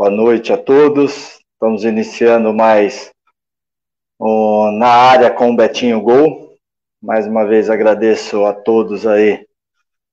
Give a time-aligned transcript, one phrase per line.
[0.00, 1.42] Boa noite a todos.
[1.52, 3.12] Estamos iniciando mais
[4.78, 6.56] na área com o Betinho Gol.
[7.02, 9.46] Mais uma vez agradeço a todos aí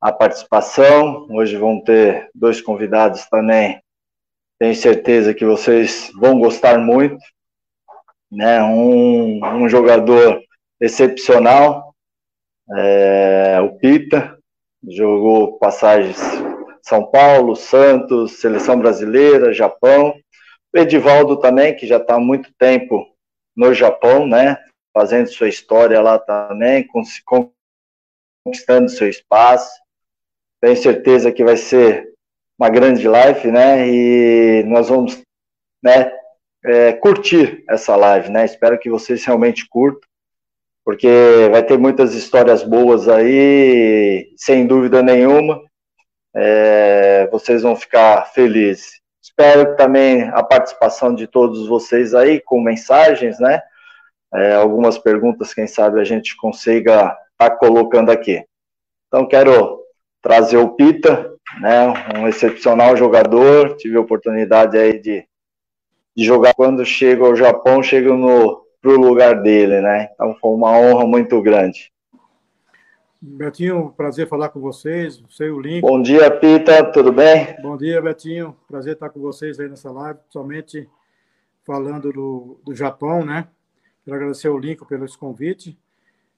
[0.01, 1.25] a participação.
[1.29, 3.81] Hoje vão ter dois convidados também.
[4.59, 7.23] Tenho certeza que vocês vão gostar muito.
[8.29, 8.61] Né?
[8.61, 10.43] Um, um jogador
[10.81, 11.95] excepcional,
[12.75, 14.37] é, o Pita,
[14.85, 16.19] jogou passagens
[16.87, 20.17] São Paulo, Santos, Seleção Brasileira, Japão.
[20.73, 23.05] O Edivaldo também, que já está há muito tempo
[23.53, 24.57] no Japão, né?
[24.93, 26.87] Fazendo sua história lá também,
[28.45, 29.69] conquistando seu espaço.
[30.61, 32.13] Tenho certeza que vai ser
[32.57, 33.85] uma grande live, né?
[33.85, 35.21] E nós vamos,
[35.83, 36.09] né?
[36.63, 38.45] É, curtir essa live, né?
[38.45, 40.07] Espero que vocês realmente curtam
[40.85, 45.66] porque vai ter muitas histórias boas aí, sem dúvida nenhuma.
[46.35, 49.01] É, vocês vão ficar felizes.
[49.21, 53.61] Espero também a participação de todos vocês aí com mensagens, né?
[54.33, 58.43] É, algumas perguntas, quem sabe a gente consiga estar tá colocando aqui.
[59.07, 59.81] Então, quero
[60.21, 61.93] trazer o Pita, né?
[62.17, 63.75] Um excepcional jogador.
[63.77, 65.25] Tive a oportunidade aí de,
[66.15, 70.09] de jogar quando chego ao Japão, chego no para o lugar dele, né?
[70.13, 71.91] Então foi uma honra muito grande.
[73.19, 75.81] Betinho, prazer falar com vocês, sei o link.
[75.81, 77.59] Bom dia, Pita, tudo bem?
[77.63, 80.87] Bom dia, Betinho, prazer estar com vocês aí nessa live, somente
[81.65, 83.47] falando do, do Japão, né?
[84.05, 85.75] Quero agradecer o link pelo esse convite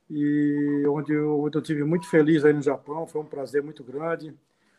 [0.09, 3.83] e onde eu, onde eu tive muito feliz aí no Japão, foi um prazer muito
[3.83, 4.33] grande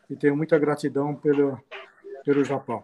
[0.09, 1.59] e tenho muita gratidão pelo,
[2.25, 2.83] pelo Japão.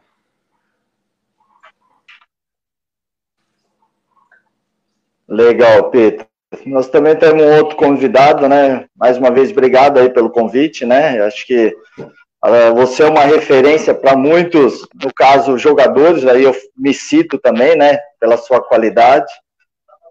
[5.28, 6.28] Legal, Pedro.
[6.66, 8.86] Nós também temos um outro convidado, né?
[8.96, 11.22] Mais uma vez, obrigado aí pelo convite, né?
[11.22, 16.94] Acho que uh, você é uma referência para muitos, no caso, jogadores, aí eu me
[16.94, 17.98] cito também, né?
[18.20, 19.32] Pela sua qualidade.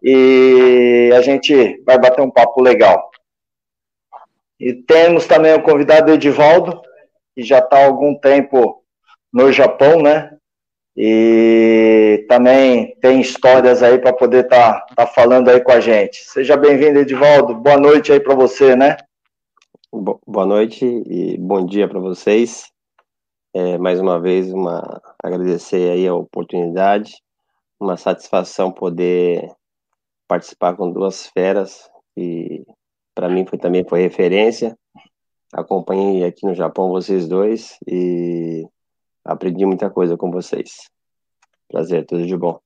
[0.03, 3.11] E a gente vai bater um papo legal.
[4.61, 6.83] E temos também o convidado Edivaldo,
[7.35, 8.83] que já está há algum tempo
[9.33, 10.37] no Japão, né?
[10.97, 16.25] E também tem histórias aí para poder estar tá, tá falando aí com a gente.
[16.25, 17.55] Seja bem-vindo, Edivaldo.
[17.55, 18.97] Boa noite aí para você, né?
[19.93, 22.73] Boa noite e bom dia para vocês.
[23.55, 27.23] É, mais uma vez, uma, agradecer aí a oportunidade,
[27.79, 29.51] uma satisfação poder
[30.27, 32.65] participar com duas feras e
[33.15, 34.77] para mim foi também foi referência.
[35.53, 38.67] Acompanhei aqui no Japão vocês dois e
[39.27, 40.89] aprendi muita coisa com vocês.
[41.69, 42.61] Prazer, tudo de bom.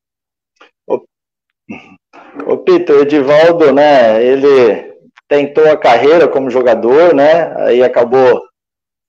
[0.86, 1.02] Ô,
[2.46, 4.90] ô Peter, o Edivaldo, né, ele
[5.26, 8.42] tentou a carreira como jogador, né, aí acabou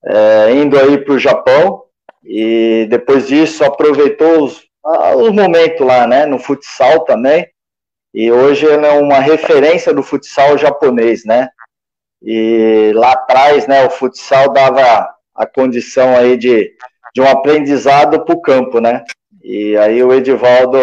[0.04, 1.84] é, indo aí para o Japão
[2.24, 4.64] e depois disso aproveitou os,
[5.18, 7.46] os momentos lá, né, no futsal também,
[8.14, 11.48] e hoje ele é uma referência do futsal japonês, né,
[12.22, 16.72] e lá atrás, né, o futsal dava a condição aí de
[17.14, 19.04] de um aprendizado para o campo, né?
[19.42, 20.78] E aí o Edivaldo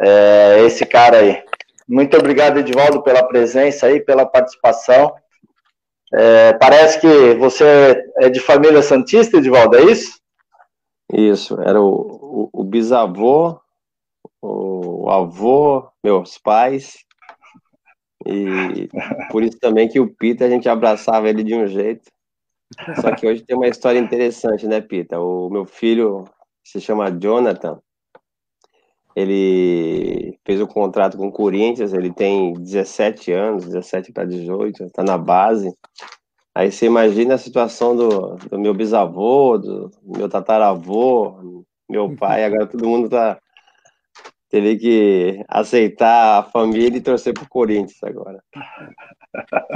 [0.00, 1.42] é esse cara aí.
[1.88, 5.14] Muito obrigado, Edivaldo, pela presença aí, pela participação.
[6.12, 10.20] É, parece que você é de família santista, Edivaldo, é isso?
[11.12, 13.60] Isso, era o, o, o bisavô,
[14.42, 16.96] o avô, meus pais,
[18.26, 18.88] e
[19.30, 22.10] por isso também que o Peter a gente abraçava ele de um jeito.
[23.00, 25.20] Só que hoje tem uma história interessante, né, Pita?
[25.20, 26.24] O meu filho
[26.64, 27.80] se chama Jonathan.
[29.14, 35.02] Ele fez um contrato com o Corinthians, ele tem 17 anos, 17 para 18, está
[35.02, 35.72] na base.
[36.54, 42.66] Aí você imagina a situação do, do meu bisavô, do meu tataravô, meu pai, agora
[42.66, 43.38] todo mundo tá
[44.48, 48.42] teve que aceitar a família e torcer pro Corinthians agora.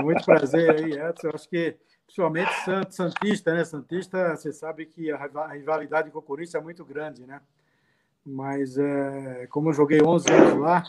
[0.03, 1.29] Muito prazer aí, Edson.
[1.29, 1.77] Eu acho que
[2.11, 2.51] principalmente
[2.91, 3.65] Santista, né?
[3.65, 7.41] Santista, você sabe que a rivalidade com o Corinthians é muito grande, né?
[8.27, 10.83] Mas é, como eu joguei 11 anos lá,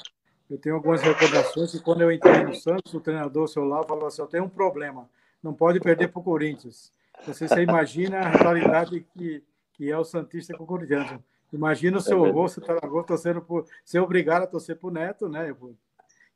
[0.50, 4.08] eu tenho algumas recordações que quando eu entrei no Santos, o treinador seu lá falou
[4.08, 5.08] assim: eu tenho um problema,
[5.42, 6.92] não pode perder para o Corinthians.
[7.26, 9.44] Você, você imagina a rivalidade que,
[9.74, 11.20] que é o Santista com o Corinthians.
[11.54, 12.76] Imagina o seu é avô, você tá
[13.06, 13.68] torcendo por.
[13.86, 15.56] ser obrigado a torcer para o Neto, né?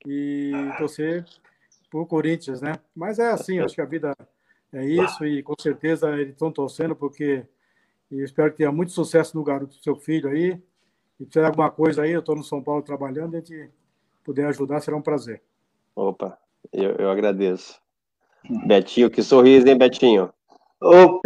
[0.05, 1.25] E torcer
[1.89, 2.75] para o Corinthians, né?
[2.95, 4.15] Mas é assim, acho que a vida
[4.75, 7.45] é isso, e com certeza eles estão torcendo, porque
[8.12, 10.60] e espero que tenha muito sucesso no garoto do seu filho aí.
[11.19, 13.69] E tiver alguma coisa aí, eu estou no São Paulo trabalhando, a gente
[14.24, 15.42] puder ajudar, será um prazer.
[15.95, 16.38] Opa,
[16.72, 17.80] eu, eu agradeço.
[18.66, 20.31] Betinho, que sorriso, hein, Betinho?
[20.81, 21.22] Ô,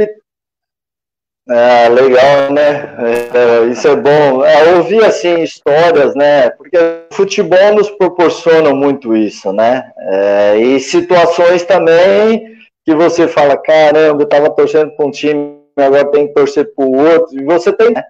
[1.49, 2.95] É, legal, né?
[2.99, 4.45] É, isso é bom.
[4.45, 6.51] É, ouvir, assim, histórias, né?
[6.51, 9.91] Porque o futebol nos proporciona muito isso, né?
[9.97, 12.58] É, e situações também
[12.89, 16.83] que você fala, caramba, eu estava torcendo para um time, agora tem que torcer para
[16.83, 17.39] o outro.
[17.39, 18.03] E você tem, né?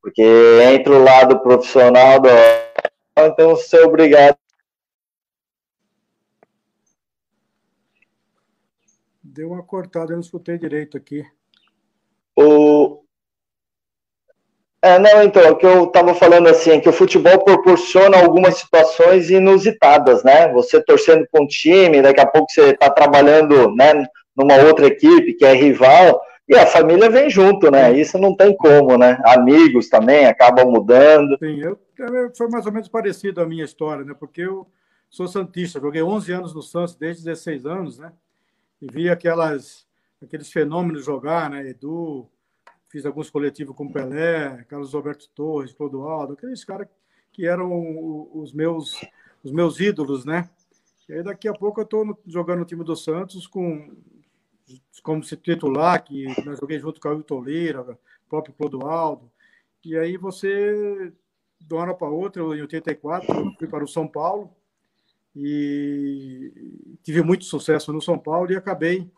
[0.00, 0.22] Porque
[0.72, 2.28] entra o lado profissional do...
[3.18, 4.36] Então você é obrigado
[9.24, 11.24] Deu uma cortada, eu não escutei direito aqui.
[12.36, 12.91] O...
[14.84, 18.56] É, não, então, o que eu estava falando assim, é que o futebol proporciona algumas
[18.56, 20.52] situações inusitadas, né?
[20.52, 24.04] Você torcendo para um time, daqui a pouco você está trabalhando né,
[24.36, 27.96] numa outra equipe que é rival, e a família vem junto, né?
[27.96, 29.18] Isso não tem como, né?
[29.24, 31.38] Amigos também acabam mudando.
[31.38, 31.78] Sim, eu,
[32.36, 34.14] foi mais ou menos parecido a minha história, né?
[34.18, 34.66] Porque eu
[35.08, 38.12] sou santista, joguei 11 anos no Santos, desde 16 anos, né?
[38.80, 39.86] E vi aquelas,
[40.20, 41.68] aqueles fenômenos jogar, né?
[41.68, 42.28] Edu,
[42.92, 46.86] fiz alguns coletivos com Pelé, Carlos Roberto Torres, Clodoaldo, aqueles caras
[47.32, 49.00] que eram os meus,
[49.42, 50.50] os meus ídolos, né?
[51.08, 53.96] E aí daqui a pouco eu estou jogando no time do Santos com
[55.02, 57.98] como se titular, que eu joguei junto com o Ailton Toleira,
[58.28, 59.30] próprio Clodoaldo.
[59.84, 61.12] E aí você,
[61.60, 64.54] de uma hora para outra, em 84, eu fui para o São Paulo
[65.34, 69.10] e tive muito sucesso no São Paulo e acabei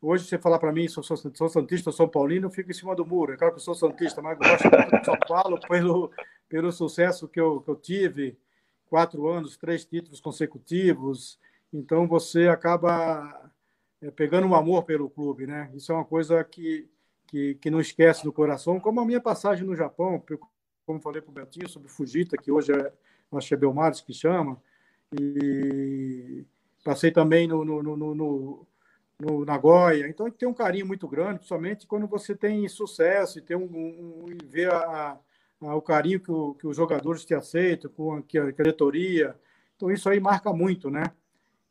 [0.00, 2.94] Hoje, você falar para mim, sou, sou, sou Santista, São Paulino, eu fico em cima
[2.94, 3.32] do muro.
[3.32, 6.10] É claro que eu sou Santista, mas gosto muito de São Paulo pelo,
[6.48, 8.38] pelo sucesso que eu, que eu tive.
[8.88, 11.38] Quatro anos, três títulos consecutivos.
[11.72, 13.50] Então, você acaba
[14.00, 15.70] é, pegando um amor pelo clube, né?
[15.74, 16.88] Isso é uma coisa que,
[17.26, 18.78] que, que não esquece no coração.
[18.78, 20.22] Como a minha passagem no Japão,
[20.84, 22.92] como falei para o Betinho sobre Fujita, que hoje é,
[23.32, 24.60] acho que é Belmares que chama.
[25.18, 26.44] E
[26.84, 28.66] passei também no, no, no, no
[29.18, 30.08] no Nagoya.
[30.08, 34.24] Então, tem um carinho muito grande, principalmente quando você tem sucesso e tem um, um,
[34.24, 35.18] um ver a,
[35.62, 39.34] a, o carinho que, o, que, os jogadores te aceitam, com a, que a, diretoria.
[39.76, 41.04] Então, isso aí marca muito, né?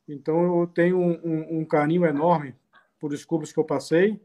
[0.08, 2.56] Então, eu tenho um, um carinho enorme
[3.00, 4.20] por os clubes que eu passei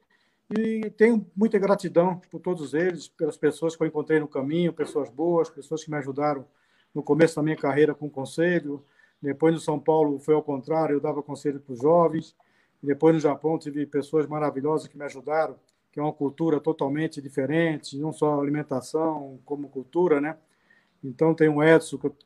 [0.59, 5.09] e tenho muita gratidão por todos eles, pelas pessoas que eu encontrei no caminho, pessoas
[5.09, 6.45] boas, pessoas que me ajudaram
[6.93, 8.85] no começo da minha carreira com conselho.
[9.23, 12.35] Depois no São Paulo foi ao contrário, eu dava conselho para os jovens.
[12.83, 15.57] Depois no Japão tive pessoas maravilhosas que me ajudaram,
[15.93, 20.37] que é uma cultura totalmente diferente, não só alimentação, como cultura, né?
[21.03, 22.17] Então tem o Edson, que eu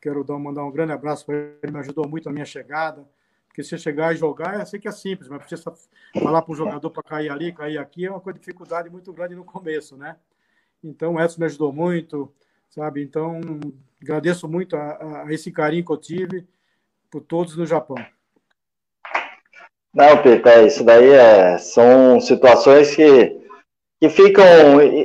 [0.00, 3.06] quero dar, mandar um grande abraço para ele, ele me ajudou muito na minha chegada.
[3.46, 5.74] Porque se chegar e jogar, eu sei que é simples, mas precisa
[6.22, 9.12] falar para o jogador para cair ali, cair aqui, é uma coisa de dificuldade muito
[9.12, 10.16] grande no começo, né?
[10.82, 12.32] Então o Edson me ajudou muito,
[12.70, 13.02] sabe?
[13.02, 13.40] Então
[14.00, 16.46] agradeço muito a, a esse carinho que eu tive
[17.10, 17.96] por todos no Japão.
[19.98, 23.36] Não, Peter, é, isso daí é, são situações que,
[24.00, 24.44] que ficam,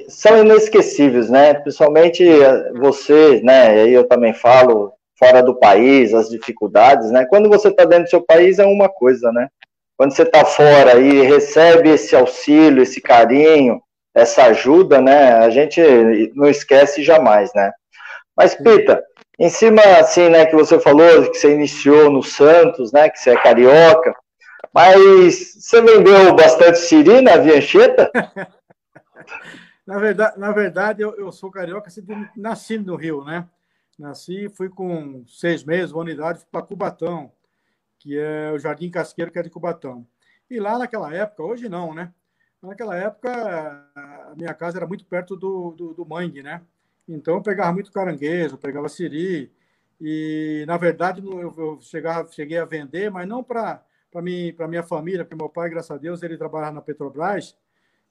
[0.07, 1.55] são inesquecíveis, né?
[1.55, 2.23] Principalmente
[2.75, 3.75] você, né?
[3.75, 7.25] E aí eu também falo, fora do país, as dificuldades, né?
[7.25, 9.47] Quando você está dentro do seu país é uma coisa, né?
[9.97, 13.81] Quando você está fora e recebe esse auxílio, esse carinho,
[14.13, 15.37] essa ajuda, né?
[15.37, 15.81] A gente
[16.35, 17.71] não esquece jamais, né?
[18.37, 19.03] Mas, Pita,
[19.39, 23.31] em cima, assim, né, que você falou, que você iniciou no Santos, né, que você
[23.31, 24.13] é carioca,
[24.73, 28.11] mas você vendeu bastante siri na Viancheta?
[29.85, 32.03] na verdade, na verdade eu, eu sou carioca, assim,
[32.35, 33.47] nasci no Rio, né?
[33.99, 37.31] Nasci, fui com seis meses, uma unidade, para Cubatão,
[37.99, 40.05] que é o Jardim Casqueiro, que é de Cubatão.
[40.49, 42.11] E lá naquela época, hoje não, né?
[42.61, 43.31] Naquela época,
[43.95, 46.61] a minha casa era muito perto do, do, do mangue, né?
[47.07, 49.51] Então, eu pegava muito caranguejo, pegava siri.
[49.99, 54.67] E, na verdade, eu, eu chegava, cheguei a vender, mas não para para mim, para
[54.67, 57.57] minha família, porque meu pai, graças a Deus, ele trabalhava na Petrobras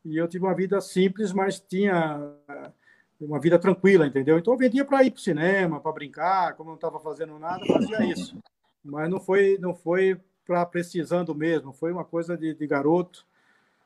[0.04, 2.70] e eu tive uma vida simples, mas tinha eh,
[3.20, 4.36] uma vida tranquila, entendeu?
[4.36, 7.64] Então eu vendia para ir para o cinema, para brincar, como não estava fazendo nada,
[7.64, 8.36] fazia isso.
[8.84, 13.24] Mas não foi, não foi para precisando mesmo, foi uma coisa de, de, garoto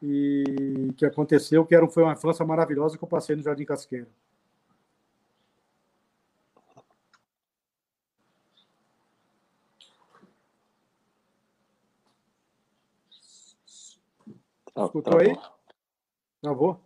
[0.02, 4.06] e que aconteceu, que era, foi uma infância maravilhosa que eu passei no Jardim Casqueiro.
[14.76, 15.37] Escutou aí?
[16.42, 16.78] Travou?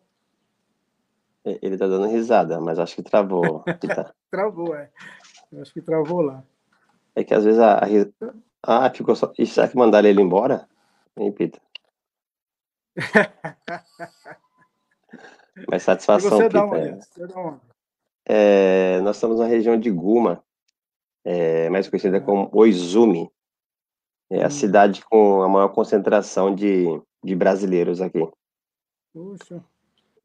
[1.44, 3.64] Ele tá dando risada, mas acho que travou.
[3.64, 4.14] Tá...
[4.30, 4.90] travou, é.
[5.50, 6.44] Eu acho que travou lá.
[7.14, 7.80] É que às vezes a.
[8.62, 9.32] Ah, ficou só.
[9.38, 10.68] E será que mandaram ele embora?
[11.16, 11.60] Hein, Pita?
[15.68, 16.58] Mas satisfação, você Pita.
[16.58, 17.60] Dá uma, você dá uma.
[18.26, 20.44] É, nós estamos na região de Guma,
[21.24, 22.20] é, mais conhecida é.
[22.20, 23.30] como Oizumi.
[24.30, 24.50] É a hum.
[24.50, 28.26] cidade com a maior concentração de de brasileiros aqui.
[29.12, 29.62] Puxa.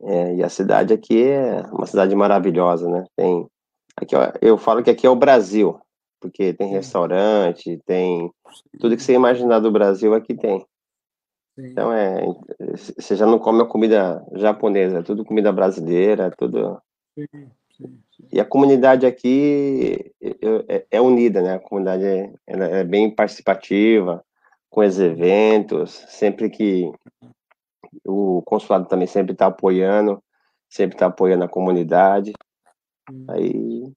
[0.02, 3.06] É, e a cidade aqui é uma cidade maravilhosa, né?
[3.16, 3.48] Tem
[3.96, 5.80] aqui, ó, eu falo que aqui é o Brasil,
[6.20, 8.32] porque tem restaurante, tem
[8.80, 10.60] tudo que você imaginar do Brasil aqui tem.
[11.56, 11.68] Sim.
[11.68, 12.26] Então é,
[12.98, 16.78] você já não come a comida japonesa, é tudo comida brasileira, é tudo.
[17.18, 18.00] Sim, sim,
[18.32, 21.56] e a comunidade aqui é, é, unida, né?
[21.56, 24.24] A comunidade é, é bem participativa,
[24.70, 26.92] com os eventos, sempre que
[28.06, 30.24] o consulado também sempre está apoiando,
[30.70, 32.32] sempre está apoiando a comunidade.
[33.12, 33.26] Hum.
[33.30, 33.92] Aí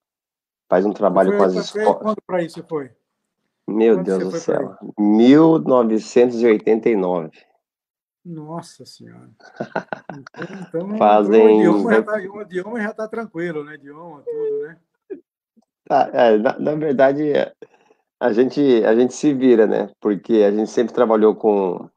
[0.69, 2.03] faz um trabalho com as escolas.
[2.03, 2.91] Quando para isso foi?
[3.67, 4.77] Meu quando Deus do céu.
[4.99, 7.31] 1989.
[8.25, 9.31] Nossa Senhora.
[10.13, 10.25] Então,
[10.69, 11.47] então Fazem...
[11.47, 13.75] o idioma já está idioma já tá tranquilo, né?
[13.75, 14.79] Idioma, tudo, né?
[15.91, 17.33] Ah, é, na, na, verdade,
[18.21, 19.91] a gente, a gente se vira, né?
[20.01, 21.89] Porque a gente sempre trabalhou com,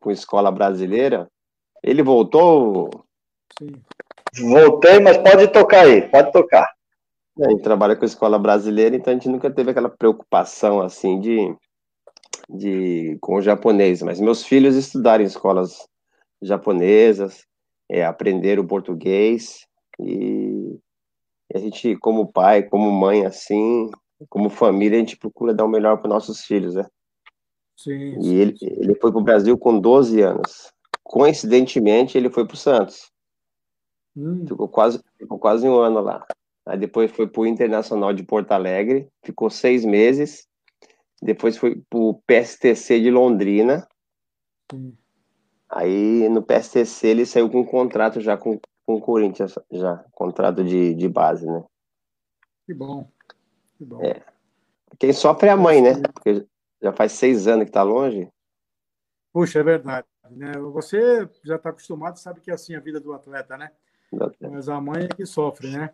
[0.00, 1.28] com escola brasileira.
[1.82, 2.90] Ele voltou?
[3.58, 3.72] Sim.
[4.50, 6.68] Voltei, mas pode tocar aí, pode tocar.
[7.38, 11.20] É, a gente trabalha com escola brasileira, então a gente nunca teve aquela preocupação assim
[11.20, 11.56] de
[12.48, 15.88] de, com o japonês, mas meus filhos estudaram em escolas
[16.42, 17.46] japonesas,
[17.88, 19.66] é, aprenderam português
[19.98, 20.78] e
[21.54, 23.90] a gente, como pai, como mãe, assim,
[24.28, 26.86] como família, a gente procura dar o melhor para nossos filhos, né?
[27.76, 30.72] Sim, e ele, ele foi para o Brasil com 12 anos.
[31.02, 33.10] Coincidentemente, ele foi para o Santos.
[34.16, 34.46] Hum.
[34.46, 36.24] Ficou, quase, ficou quase um ano lá.
[36.66, 40.46] Aí depois foi para o Internacional de Porto Alegre, ficou seis meses.
[41.20, 43.86] Depois foi pro PSTC de Londrina.
[44.70, 44.96] Sim.
[45.68, 50.62] Aí no PSTC ele saiu com um contrato já com, com o Corinthians, já, contrato
[50.62, 51.64] de, de base, né?
[52.66, 53.10] Que bom.
[53.76, 54.02] Que bom.
[54.02, 54.22] É.
[54.98, 55.94] Quem sofre é a mãe, né?
[56.12, 56.46] Porque
[56.82, 58.28] já faz seis anos que tá longe.
[59.32, 60.06] Puxa, é verdade.
[60.30, 60.52] Né?
[60.72, 63.70] Você já está acostumado, sabe que é assim a vida do atleta, né?
[64.40, 65.90] Mas a mãe é que sofre, né?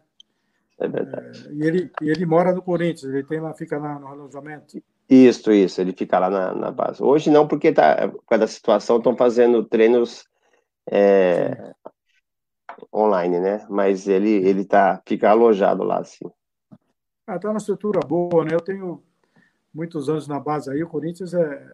[0.78, 1.48] É verdade.
[1.48, 4.82] É, e, ele, ele mora no Corinthians, ele tem lá, fica lá no alojamento.
[5.08, 7.02] Isso, isso, ele fica lá na, na base.
[7.02, 10.24] Hoje não, porque tá, por causa da situação, estão fazendo treinos
[10.90, 11.74] é,
[12.94, 13.66] online, né?
[13.68, 16.30] Mas ele, ele tá, fica alojado lá, assim.
[17.30, 18.52] Ah, tá uma estrutura boa, né?
[18.52, 19.00] Eu tenho
[19.72, 21.64] muitos anos na base aí, o Corinthians é,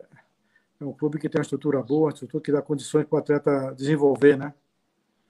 [0.79, 3.19] é um clube que tem uma estrutura boa, uma estrutura que dá condições para o
[3.19, 4.53] atleta desenvolver, né?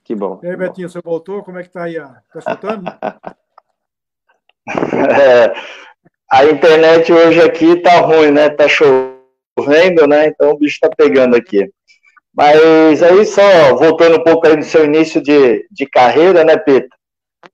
[0.03, 0.37] Que bom.
[0.43, 0.91] E aí, Betinho, bom.
[0.91, 1.41] você voltou?
[1.43, 1.95] Como é que tá aí?
[1.95, 2.83] Tá escutando?
[4.67, 5.53] é,
[6.29, 8.49] a internet hoje aqui tá ruim, né?
[8.49, 10.27] Tá chovendo, né?
[10.27, 11.71] Então o bicho tá pegando aqui.
[12.35, 16.89] Mas aí só voltando um pouco aí no seu início de, de carreira, né, Pedro?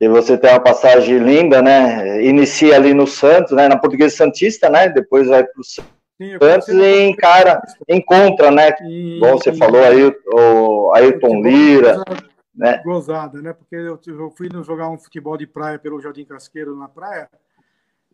[0.04, 2.22] E você tem uma passagem linda, né?
[2.22, 3.70] Inicia ali no Santos, né?
[3.70, 4.90] Na Portuguesa Santista, né?
[4.90, 8.76] Depois vai para o Santos e encara, encontra, né?
[8.82, 12.82] E, Bom, você e, falou aí o Ayrton Lira, gozada, né?
[12.84, 13.54] Gozada, né?
[13.54, 17.30] Porque eu, eu fui jogar um futebol de praia pelo Jardim Casqueiro na praia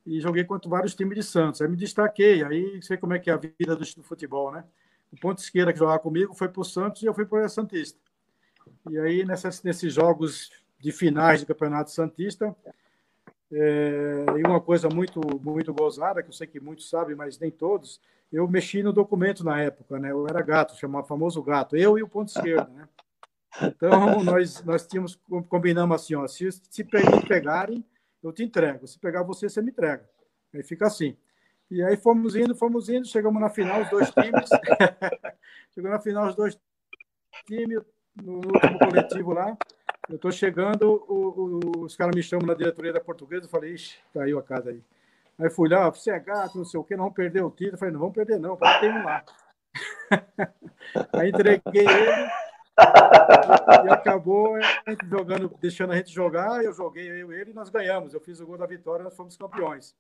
[0.06, 1.60] e joguei contra vários times de Santos.
[1.60, 4.64] Aí me destaquei, aí sei como é que é a vida do, do futebol, né?
[5.12, 7.50] O ponto esquerda que jogava comigo foi para o Santos e eu fui para o
[7.50, 7.98] Santista.
[8.92, 12.56] E aí, nessas, nesses jogos de finais do Campeonato Santista,
[13.52, 17.50] é, e uma coisa muito muito gozada, que eu sei que muitos sabem, mas nem
[17.50, 18.00] todos,
[18.32, 20.12] eu mexi no documento na época, né?
[20.12, 22.88] Eu era gato, chamava famoso gato, eu e o ponto esquerdo, né?
[23.62, 23.90] Então,
[24.24, 26.84] nós, nós tínhamos, combinamos assim, ó, se, se
[27.28, 27.84] pegarem,
[28.22, 28.88] eu te entrego.
[28.88, 30.08] Se pegar você, você me entrega.
[30.54, 31.18] Aí fica assim.
[31.72, 34.50] E aí fomos indo, fomos indo, chegamos na final, os dois times.
[35.74, 36.60] Chegou na final, os dois
[37.46, 37.84] times,
[38.16, 39.56] no último coletivo lá.
[40.10, 43.76] Eu estou chegando, o, o, os caras me chamam na diretoria da portuguesa, eu falei,
[43.76, 44.82] ixi, caiu a casa aí.
[45.38, 47.76] Aí fui lá, você é gato, não sei o quê, não vamos perder o título.
[47.76, 49.24] Eu falei, não vamos perder, não, tem um lá.
[51.14, 52.30] aí entreguei ele,
[53.86, 54.58] e acabou
[55.08, 58.14] jogando, deixando a gente jogar, eu joguei eu ele e nós ganhamos.
[58.14, 59.96] Eu fiz o gol da vitória, nós fomos campeões.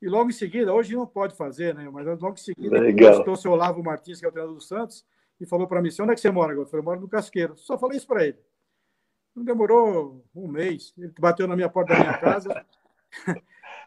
[0.00, 1.88] E logo em seguida, hoje não pode fazer, né?
[1.90, 2.78] Mas logo em seguida,
[3.12, 5.04] postou o seu Olavo Martins, que é o treinador do Santos,
[5.40, 6.66] e falou para mim: onde é que você mora agora?
[6.66, 7.56] Eu falei: eu moro no Casqueiro.
[7.56, 8.38] Só falei isso para ele.
[9.34, 10.92] Não demorou um mês.
[10.96, 12.66] Ele bateu na minha porta da minha casa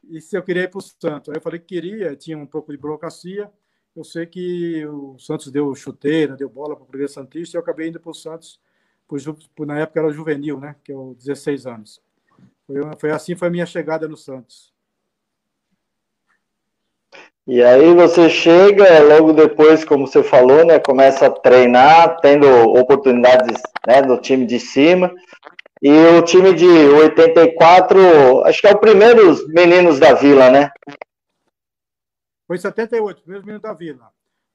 [0.09, 1.29] e se eu queria ir para o Santos.
[1.29, 3.51] Aí eu falei que queria, tinha um pouco de burocracia.
[3.95, 7.61] Eu sei que o Santos deu chuteira, deu bola para o Progresso Santista e eu
[7.61, 8.59] acabei indo para o Santos,
[9.07, 10.75] por, na época era juvenil, né?
[10.83, 12.01] Que é o 16 anos.
[12.67, 14.74] Foi, foi assim foi a minha chegada no Santos.
[17.47, 23.61] E aí você chega, logo depois, como você falou, né, começa a treinar, tendo oportunidades
[23.87, 25.13] né, no time de cima.
[25.81, 30.71] E o time de 84, acho que é o primeiro os meninos da vila, né?
[32.47, 34.11] Foi em 78, primeiro menino da Vila.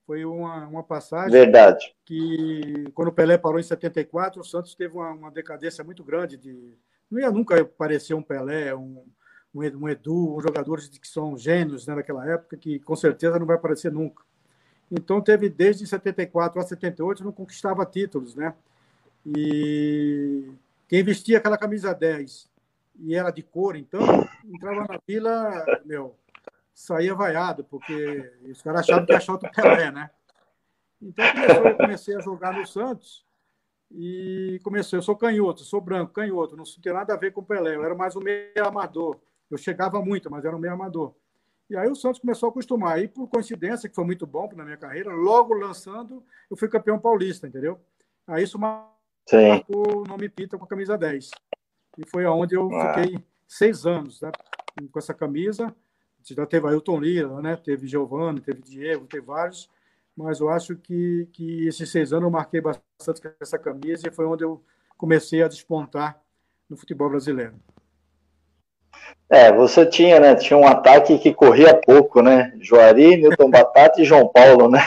[0.07, 1.31] Foi uma, uma passagem.
[1.31, 1.95] Verdade.
[2.05, 6.37] Que, quando o Pelé parou em 74, o Santos teve uma, uma decadência muito grande.
[6.37, 6.77] de
[7.11, 9.05] Não ia nunca aparecer um Pelé, um,
[9.55, 13.57] um Edu, um jogadores que são gênios né, naquela época, que com certeza não vai
[13.57, 14.23] aparecer nunca.
[14.91, 18.55] Então, teve desde 74 a 78, não conquistava títulos, né?
[19.25, 20.51] E
[20.89, 22.49] quem vestia aquela camisa 10
[22.99, 24.01] e era de cor, então,
[24.45, 26.17] entrava na fila, meu,
[26.75, 30.11] saía vaiado, porque os caras achavam que achava o Pelé, né?
[31.01, 33.25] Então, eu comecei a jogar no Santos
[33.91, 37.45] e comecei, eu sou canhoto, sou branco, canhoto, não tem nada a ver com o
[37.45, 39.19] Pelé, eu era mais um meio amador.
[39.51, 41.15] Eu chegava muito, mas era um meio amador.
[41.69, 43.01] E aí o Santos começou a acostumar.
[43.01, 46.99] E por coincidência, que foi muito bom na minha carreira, logo lançando, eu fui campeão
[46.99, 47.81] paulista, entendeu?
[48.27, 48.95] Aí isso marcou
[49.99, 51.31] o nome Pita com a camisa 10.
[51.99, 52.95] E foi aonde eu ah.
[52.95, 54.33] fiquei seis anos né,
[54.91, 55.75] com essa camisa.
[56.23, 57.57] Já teve Ailton Lira, né?
[57.57, 59.71] teve Giovanni, teve Diego, teve vários.
[60.17, 64.13] Mas eu acho que, que esses seis anos eu marquei bastante com essa camisa e
[64.13, 64.63] foi onde eu
[64.99, 66.21] comecei a despontar
[66.69, 67.55] no futebol brasileiro.
[69.29, 70.35] É, você tinha, né?
[70.35, 72.53] Tinha um ataque que corria pouco, né?
[72.61, 74.81] Juari, Newton Batata e João Paulo, né?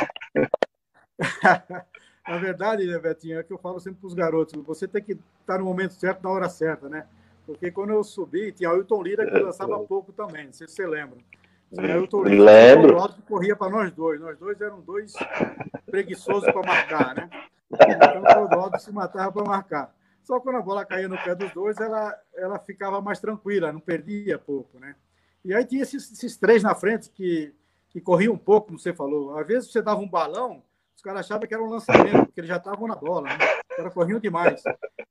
[2.26, 5.18] A verdade, né, Betinho, é que eu falo sempre para os garotos: você tem que
[5.42, 7.06] estar no momento certo, na hora certa, né?
[7.46, 10.76] Porque quando eu subi, tinha o Ailton Lira que lançava pouco também, não sei se
[10.76, 11.18] você lembra.
[11.74, 13.10] Tinha Ailton Lira Lembro.
[13.10, 14.22] que corria para nós dois.
[14.22, 15.14] Nós dois eram dois
[15.86, 17.30] preguiçosos para marcar, né?
[17.74, 19.94] Então o Clodoaldo se matava para marcar.
[20.24, 23.80] Só quando a bola caía no pé dos dois, ela, ela ficava mais tranquila, não
[23.80, 24.96] perdia pouco, né?
[25.44, 27.54] E aí tinha esses, esses três na frente que,
[27.90, 29.38] que corriam um pouco, como você falou.
[29.38, 30.64] Às vezes você dava um balão,
[30.96, 33.38] os caras achavam que era um lançamento, porque eles já estavam na bola, né?
[33.70, 34.64] Os caras corriam demais.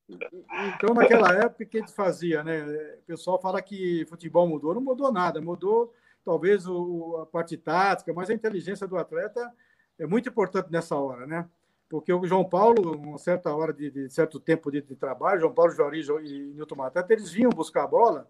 [0.09, 2.63] Então, naquela época, o que a gente fazia, né?
[3.01, 4.75] O pessoal fala que futebol mudou.
[4.75, 5.93] Não mudou nada, mudou
[6.25, 9.53] talvez o, a parte tática, mas a inteligência do atleta
[9.99, 11.49] é muito importante nessa hora, né?
[11.93, 15.53] Porque o João Paulo, uma certa hora de, de certo tempo de, de, trabalho, João
[15.53, 18.27] Paulo Jori e Nilton Matata, eles vinham buscar a bola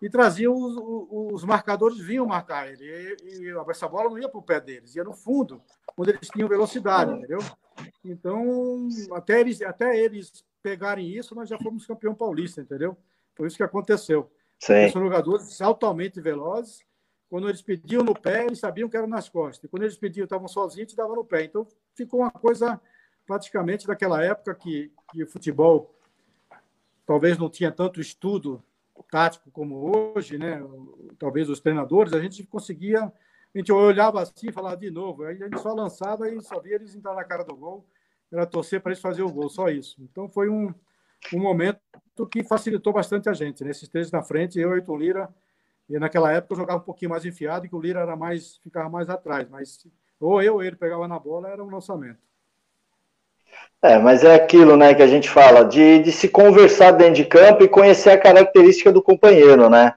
[0.00, 0.76] e traziam os,
[1.34, 2.84] os, marcadores vinham marcar ele.
[2.84, 5.60] E, e, essa bola não ia para o pé deles, ia no fundo,
[5.96, 7.40] onde eles tinham velocidade, entendeu?
[8.04, 12.96] Então, até eles, até eles pegarem isso, nós já fomos campeão paulista, entendeu?
[13.34, 14.30] Foi isso que aconteceu.
[14.92, 16.78] São jogadores altamente velozes.
[17.28, 19.64] Quando eles pediam no pé, eles sabiam que era nas costas.
[19.64, 21.42] E quando eles pediam, estavam sozinhos, davam no pé.
[21.42, 22.80] Então, ficou uma coisa
[23.26, 25.94] praticamente daquela época que, que o futebol
[27.06, 28.62] talvez não tinha tanto estudo
[29.10, 30.62] tático como hoje, né?
[31.18, 35.42] Talvez os treinadores, a gente conseguia, a gente olhava assim e falava de novo, aí
[35.42, 37.86] a gente só lançava e só via eles entrar na cara do gol,
[38.30, 39.96] era torcer para eles fazer o gol, só isso.
[40.00, 40.72] Então foi um,
[41.34, 41.80] um momento
[42.30, 43.72] que facilitou bastante a gente, né?
[43.90, 45.28] três na frente, eu e o Lira,
[45.88, 48.56] e naquela época eu jogava um pouquinho mais enfiado e que o Lira era mais,
[48.58, 49.86] ficava mais atrás, mas
[50.26, 52.18] ou eu ou ele pegava na bola, era um lançamento.
[53.82, 57.24] É, mas é aquilo, né, que a gente fala, de, de se conversar dentro de
[57.24, 59.92] campo e conhecer a característica do companheiro, né?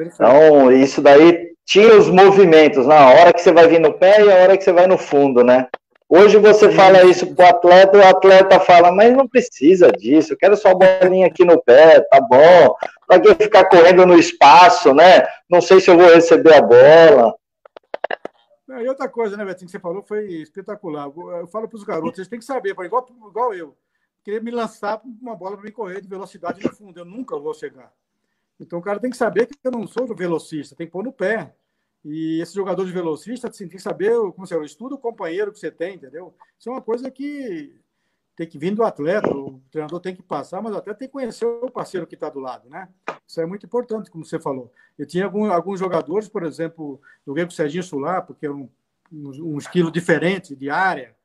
[0.00, 4.32] Então, isso daí tinha os movimentos, na hora que você vai vir no pé e
[4.32, 5.68] a hora que você vai no fundo, né?
[6.08, 10.56] Hoje você fala isso pro atleta, o atleta fala, mas não precisa disso, eu quero
[10.56, 12.74] só a bolinha aqui no pé, tá bom.
[13.06, 15.26] Pra que ficar correndo no espaço, né?
[15.50, 17.34] Não sei se eu vou receber a bola.
[18.68, 21.10] E outra coisa, né, Betinho, que você falou foi espetacular.
[21.40, 23.76] Eu falo para os garotos, eles têm que saber, igual, igual eu,
[24.22, 27.54] querer me lançar uma bola para me correr de velocidade no fundo, eu nunca vou
[27.54, 27.90] chegar.
[28.60, 31.12] Então o cara tem que saber que eu não sou velocista, tem que pôr no
[31.12, 31.54] pé.
[32.04, 35.58] E esse jogador de velocista assim, tem que saber como você estuda o companheiro que
[35.58, 36.34] você tem, entendeu?
[36.58, 37.74] Isso é uma coisa que
[38.38, 41.44] tem que vir do atleta, o treinador tem que passar, mas até tem que conhecer
[41.44, 42.88] o parceiro que está do lado, né?
[43.26, 44.72] Isso é muito importante, como você falou.
[44.96, 48.70] Eu tinha algum, alguns jogadores, por exemplo, joguei com o Serginho Sular, porque é um,
[49.12, 51.16] um, um estilo diferente de área,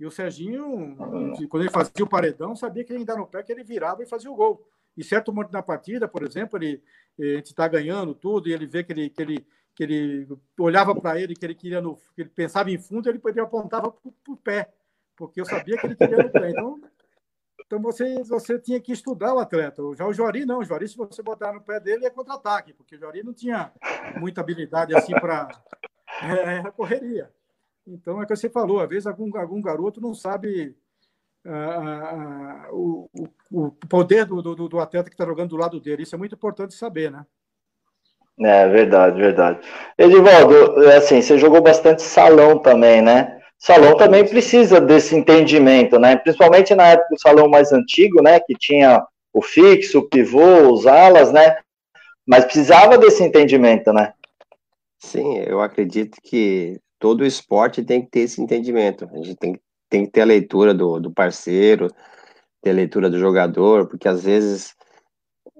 [0.00, 0.96] e o Serginho,
[1.50, 4.06] quando ele fazia o paredão, sabia que ele ia no pé, que ele virava e
[4.06, 4.66] fazia o gol.
[4.96, 6.82] E certo momento na partida, por exemplo, ele,
[7.20, 10.94] a gente está ganhando tudo, e ele vê que ele, que ele, que ele olhava
[10.94, 14.32] para ele, que ele queria no, que ele pensava em fundo, ele, ele apontava para
[14.32, 14.72] o pé
[15.16, 16.50] porque eu sabia que ele queria lutar.
[16.50, 16.80] Então,
[17.64, 19.82] então você, você tinha que estudar o atleta.
[19.96, 22.96] Já o Jori não, o Jori, se você botar no pé dele, é contra-ataque, porque
[22.96, 23.72] o Jori não tinha
[24.18, 25.48] muita habilidade assim para.
[26.22, 27.30] É, correria.
[27.86, 30.76] Então é o que você falou, às vezes algum, algum garoto não sabe
[31.44, 33.10] ah, ah, o,
[33.50, 36.02] o, poder do, do, do atleta que está jogando do lado dele.
[36.02, 37.26] Isso é muito importante saber, né?
[38.38, 39.60] É verdade, verdade.
[39.98, 43.41] Edivaldo, assim, você jogou bastante salão também, né?
[43.62, 46.16] Salão também precisa desse entendimento, né?
[46.16, 48.40] Principalmente na época do salão mais antigo, né?
[48.40, 51.56] Que tinha o fixo, o pivô, os alas, né?
[52.26, 54.12] Mas precisava desse entendimento, né?
[54.98, 59.08] Sim, eu acredito que todo esporte tem que ter esse entendimento.
[59.12, 61.86] A gente tem, tem que ter a leitura do, do parceiro,
[62.60, 64.74] ter a leitura do jogador, porque às vezes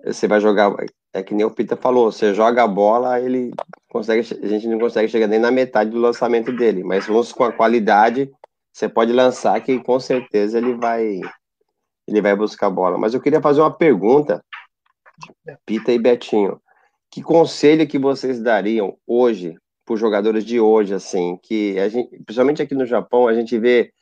[0.05, 0.75] você vai jogar,
[1.13, 3.53] é que nem o Pita falou, você joga a bola, ele
[3.89, 7.45] consegue, a gente não consegue chegar nem na metade do lançamento dele, mas uns com
[7.45, 8.31] a qualidade,
[8.73, 11.21] você pode lançar que com certeza ele vai
[12.09, 12.99] ele vai buscar a bola.
[12.99, 14.45] Mas eu queria fazer uma pergunta,
[15.65, 16.61] Pita e Betinho.
[17.11, 22.11] Que conselho que vocês dariam hoje para os jogadores de hoje, assim, que a gente,
[22.25, 23.93] principalmente aqui no Japão, a gente vê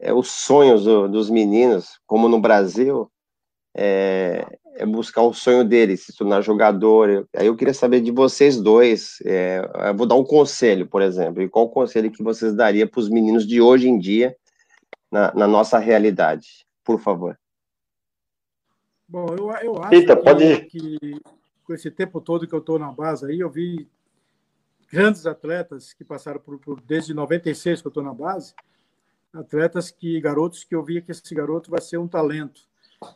[0.00, 3.10] é, os sonhos do, dos meninos, como no Brasil,
[3.74, 7.28] é, é, buscar o sonho deles, se tornar jogador.
[7.36, 11.42] Aí eu queria saber de vocês dois, é, eu vou dar um conselho, por exemplo,
[11.42, 14.36] e qual o conselho que vocês dariam para os meninos de hoje em dia,
[15.10, 16.66] na, na nossa realidade?
[16.84, 17.38] Por favor.
[19.08, 20.60] Bom, eu, eu acho Eita, que, pode...
[20.66, 20.98] que
[21.64, 23.88] com esse tempo todo que eu estou na base aí, eu vi
[24.90, 28.54] grandes atletas que passaram por, por desde 96 que eu estou na base,
[29.32, 32.67] atletas que garotos que eu via que esse garoto vai ser um talento.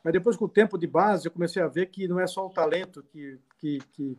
[0.02, 2.46] Mas depois com o tempo de base eu comecei a ver que não é só
[2.46, 4.18] o talento que que, que,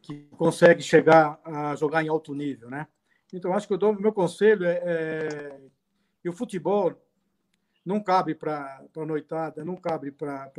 [0.00, 2.86] que consegue chegar a jogar em alto nível, né?
[3.32, 5.60] Então acho que eu dou meu conselho é,
[6.24, 6.96] é o futebol
[7.84, 10.50] não cabe para a noitada, não cabe para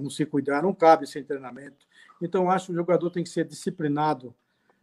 [0.00, 1.86] não se cuidar, não cabe sem treinamento.
[2.20, 4.34] Então, acho que o jogador tem que ser disciplinado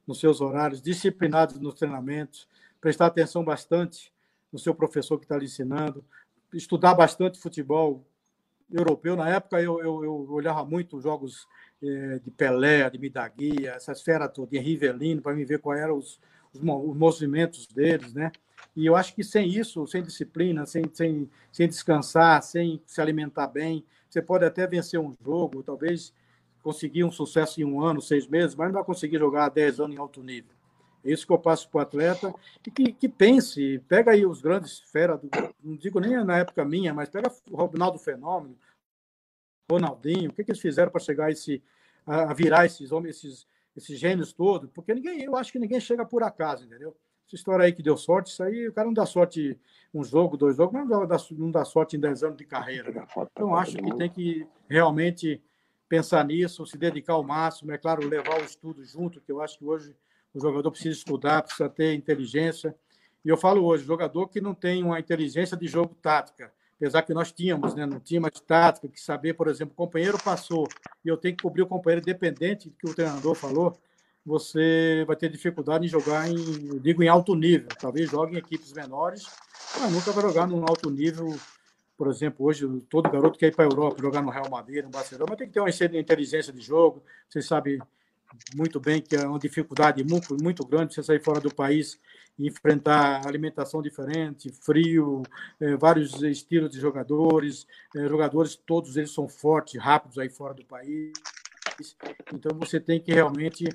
[0.05, 2.47] nos seus horários, disciplinado nos treinamentos,
[2.81, 4.11] prestar atenção bastante
[4.51, 6.03] no seu professor que está lhe ensinando,
[6.51, 8.05] estudar bastante futebol
[8.73, 9.15] europeu.
[9.15, 11.47] Na época, eu, eu, eu olhava muito os jogos
[11.81, 15.97] eh, de Pelé, de Midaguia, essa esfera toda, de Rivelino, para me ver quais eram
[15.97, 16.19] os,
[16.53, 18.31] os, os movimentos deles, né?
[18.75, 23.47] E eu acho que sem isso, sem disciplina, sem, sem, sem descansar, sem se alimentar
[23.47, 26.13] bem, você pode até vencer um jogo, talvez
[26.61, 29.95] conseguir um sucesso em um ano, seis meses, mas não vai conseguir jogar dez anos
[29.95, 30.55] em alto nível.
[31.03, 32.33] É isso que eu passo para o atleta
[32.65, 35.19] e que, que pense, pega aí os grandes feras,
[35.61, 38.57] não digo nem na época minha, mas pega o Ronaldo Fenômeno,
[39.69, 41.61] Ronaldinho, o que, que eles fizeram para chegar a, esse,
[42.05, 44.69] a virar esses homens, esses, esses gênios todos?
[44.71, 46.95] Porque ninguém, eu acho que ninguém chega por acaso, entendeu?
[47.25, 49.59] Essa história aí que deu sorte, isso aí, o cara não dá sorte
[49.93, 52.91] um jogo, dois jogos, mas não dá, não dá sorte em dez anos de carreira.
[52.91, 53.05] Né?
[53.31, 55.41] Então, acho que tem que realmente
[55.87, 59.57] pensar nisso, se dedicar ao máximo, é claro, levar o estudo junto, que eu acho
[59.57, 59.95] que hoje
[60.33, 62.75] o jogador precisa estudar, precisa ter inteligência.
[63.23, 67.13] E eu falo hoje, jogador que não tem uma inteligência de jogo tática, apesar que
[67.13, 67.85] nós tínhamos, né?
[67.85, 70.67] não tinha mais tática, que saber, por exemplo, o companheiro passou
[71.05, 73.77] e eu tenho que cobrir o companheiro independente do que o treinador falou,
[74.25, 77.67] você vai ter dificuldade em jogar em, digo, em alto nível.
[77.79, 79.25] Talvez jogue em equipes menores,
[79.79, 81.37] mas nunca vai jogar num alto nível.
[81.97, 84.89] Por exemplo, hoje todo garoto quer ir para a Europa, jogar no Real Madrid, no
[84.89, 87.03] Barcelona, mas tem que ter uma inteligência de jogo.
[87.29, 87.79] Você sabe
[88.55, 91.99] muito bem que é uma dificuldade muito, muito grande você sair fora do país
[92.37, 95.21] e enfrentar alimentação diferente, frio,
[95.59, 100.65] é, vários estilos de jogadores, é, jogadores todos eles são fortes, rápidos aí fora do
[100.65, 101.13] país.
[102.33, 103.65] Então você tem que realmente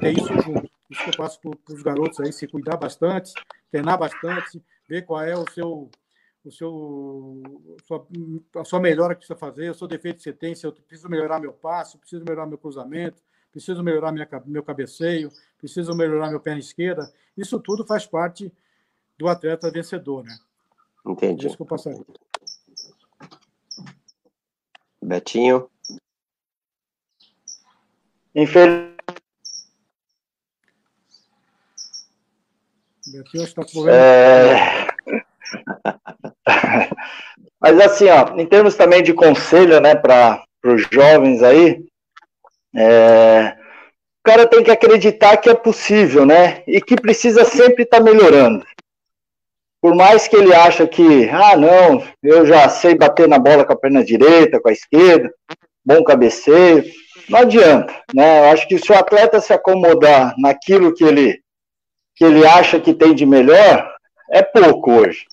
[0.00, 0.70] ter isso junto.
[0.90, 3.32] Isso que eu passo para os garotos aí, se cuidar bastante,
[3.70, 5.90] treinar bastante, ver qual é o seu,
[6.44, 7.42] o seu,
[7.86, 8.06] sua,
[8.56, 11.08] a sua melhora que precisa fazer, o seu defeito que você tem, se eu preciso
[11.08, 13.22] melhorar meu passo, preciso melhorar meu cruzamento,
[13.52, 17.12] preciso melhorar minha, meu cabeceio, preciso melhorar meu pé esquerda.
[17.36, 18.50] Isso tudo faz parte
[19.18, 20.34] do atleta vencedor, né?
[21.06, 21.46] Entendi.
[21.46, 22.04] Isso que eu passaria.
[25.02, 25.68] Betinho.
[28.34, 28.92] Infeliz...
[33.06, 34.86] Betinho está com é...
[37.60, 41.84] Mas assim, ó, em termos também de conselho, né, para os jovens aí,
[42.74, 43.56] é...
[44.20, 48.02] o cara tem que acreditar que é possível, né, e que precisa sempre estar tá
[48.02, 48.64] melhorando.
[49.80, 53.72] Por mais que ele acha que, ah, não, eu já sei bater na bola com
[53.72, 55.34] a perna direita, com a esquerda,
[55.84, 56.84] bom cabeceio,
[57.28, 58.40] não adianta, né?
[58.40, 61.40] Eu acho que se o atleta se acomodar naquilo que ele,
[62.14, 63.92] que ele acha que tem de melhor,
[64.30, 65.26] é pouco hoje.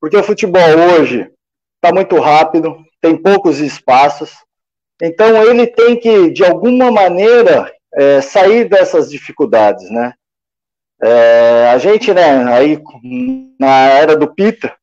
[0.00, 1.30] Porque o futebol hoje
[1.76, 4.32] está muito rápido, tem poucos espaços,
[5.00, 10.14] então ele tem que, de alguma maneira, é, sair dessas dificuldades, né?
[11.02, 12.80] É, a gente, né, aí
[13.60, 14.74] na era do Pita,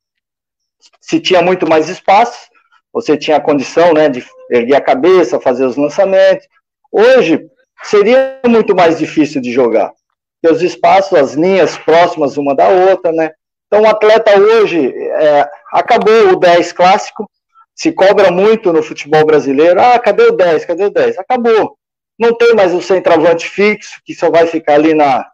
[1.02, 2.50] se tinha muito mais espaço,
[2.92, 6.48] você tinha a condição né, de erguer a cabeça, fazer os lançamentos.
[6.92, 7.48] Hoje,
[7.84, 9.92] seria muito mais difícil de jogar,
[10.40, 13.32] porque os espaços, as linhas próximas uma da outra, né?
[13.68, 17.28] Então, o atleta hoje, é, acabou o 10 clássico,
[17.76, 21.18] se cobra muito no futebol brasileiro, ah, cadê o 10, cadê o 10?
[21.18, 21.78] Acabou.
[22.18, 25.26] Não tem mais o centroavante fixo, que só vai ficar ali na,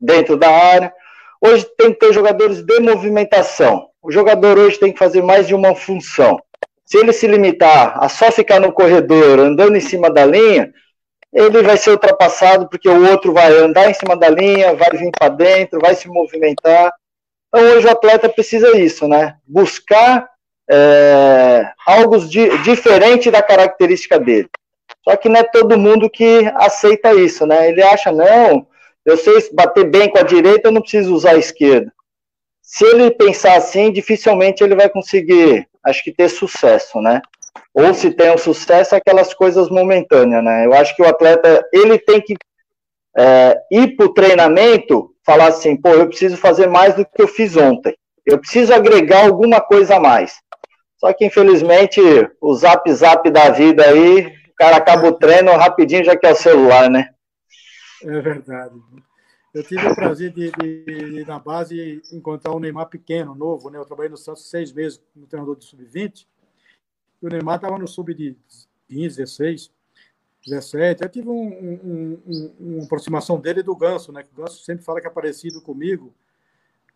[0.00, 0.92] dentro da área.
[1.40, 3.88] Hoje tem que ter jogadores de movimentação.
[4.02, 6.38] O jogador hoje tem que fazer mais de uma função.
[6.84, 10.72] Se ele se limitar a só ficar no corredor andando em cima da linha,
[11.32, 15.10] ele vai ser ultrapassado porque o outro vai andar em cima da linha, vai vir
[15.10, 16.92] para dentro, vai se movimentar.
[17.48, 19.36] Então hoje o atleta precisa isso, né?
[19.46, 20.28] Buscar
[20.70, 24.48] é, algo di diferente da característica dele.
[25.02, 27.68] Só que não é todo mundo que aceita isso, né?
[27.68, 28.66] Ele acha, não,
[29.04, 31.92] eu sei bater bem com a direita, eu não preciso usar a esquerda.
[32.62, 37.20] Se ele pensar assim, dificilmente ele vai conseguir, acho que ter sucesso, né?
[37.74, 40.64] Ou se tem um sucesso, é aquelas coisas momentâneas, né?
[40.64, 42.34] Eu acho que o atleta, ele tem que
[43.16, 47.28] é, ir para o treinamento, falar assim, pô, eu preciso fazer mais do que eu
[47.28, 47.94] fiz ontem.
[48.24, 50.36] Eu preciso agregar alguma coisa a mais.
[51.04, 52.00] Só que, infelizmente,
[52.40, 56.32] o zap zap da vida aí, o cara acaba o treino rapidinho, já que é
[56.32, 57.10] o celular, né?
[58.02, 58.74] É verdade.
[59.52, 63.76] Eu tive o prazer de, de, de, na base, encontrar um Neymar pequeno, novo, né?
[63.76, 66.26] Eu trabalhei no Santos seis meses como treinador de sub-20.
[67.20, 68.34] E o Neymar estava no sub de
[68.88, 69.70] 15, 16,
[70.46, 71.02] 17.
[71.02, 74.24] Eu tive um, um, um, uma aproximação dele do Ganso, né?
[74.32, 76.14] O Ganso sempre fala que é parecido comigo.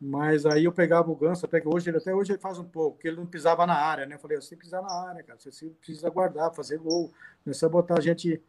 [0.00, 2.64] Mas aí eu pegava o Ganso, até que hoje ele até hoje ele faz um
[2.64, 4.14] pouco, porque ele não pisava na área, né?
[4.14, 7.12] Eu falei, você pisar na área, cara, você precisa guardar, fazer gol,
[7.44, 8.40] não é botar gente,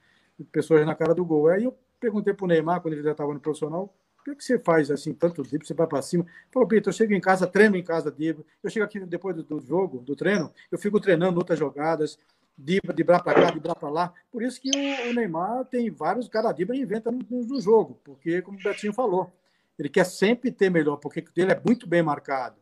[0.51, 1.47] pessoas na cara do gol.
[1.47, 4.91] Aí eu perguntei pro Neymar, quando ele já estava no profissional, por que você faz
[4.91, 6.25] assim, tanto drible, você vai para cima?
[6.51, 8.45] Falou, Pito, eu chego em casa, treino em casa, drible.
[8.61, 12.19] Eu chego aqui depois do, do jogo, do treino, eu fico treinando outras jogadas,
[12.55, 14.13] dribla, driblar para cá, driblar para lá.
[14.31, 18.41] Por isso que o, o, Neymar tem vários, cada dribla inventa no, no jogo, porque,
[18.41, 19.31] como o Betinho falou,
[19.79, 22.57] ele quer sempre ter melhor, porque ele é muito bem marcado.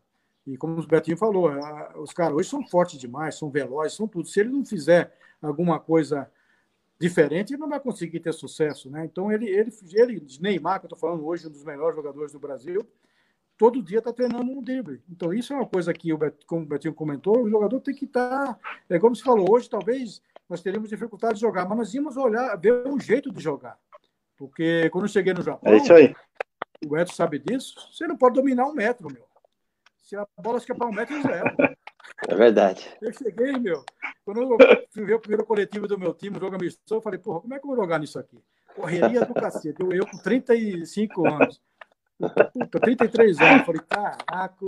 [0.46, 1.52] E como o Betinho falou,
[1.98, 4.28] os caras hoje são fortes demais, são velozes, são tudo.
[4.28, 6.32] Se ele não fizer alguma coisa
[7.00, 9.04] diferente, ele não vai conseguir ter sucesso, né?
[9.04, 12.40] Então ele, ele, ele Neymar, que eu estou falando hoje, um dos melhores jogadores do
[12.40, 12.88] Brasil,
[13.58, 15.02] todo dia está treinando um drible.
[15.10, 18.06] Então isso é uma coisa que, o como o Betinho comentou, o jogador tem que
[18.06, 21.94] estar, tá, é como se falou, hoje talvez nós teríamos dificuldade de jogar, mas nós
[21.94, 23.78] íamos olhar, ver um jeito de jogar.
[24.38, 26.16] Porque quando eu cheguei no Japão, é
[26.86, 29.26] o Edson sabe disso, você não pode dominar um metro, meu.
[30.04, 31.56] Se a bola escapar um metro, eu zero.
[32.28, 32.90] É verdade.
[33.02, 33.84] Eu cheguei, meu.
[34.24, 34.58] Quando eu
[34.90, 37.54] fui ver o primeiro coletivo do meu time, o jogo amistoso, eu falei, porra, como
[37.54, 38.42] é que eu vou jogar nisso aqui?
[38.76, 39.82] Correria do cacete.
[39.82, 41.62] Eu, eu com 35 anos.
[42.54, 43.60] Puta, 33 anos.
[43.60, 44.66] Eu falei, caraca.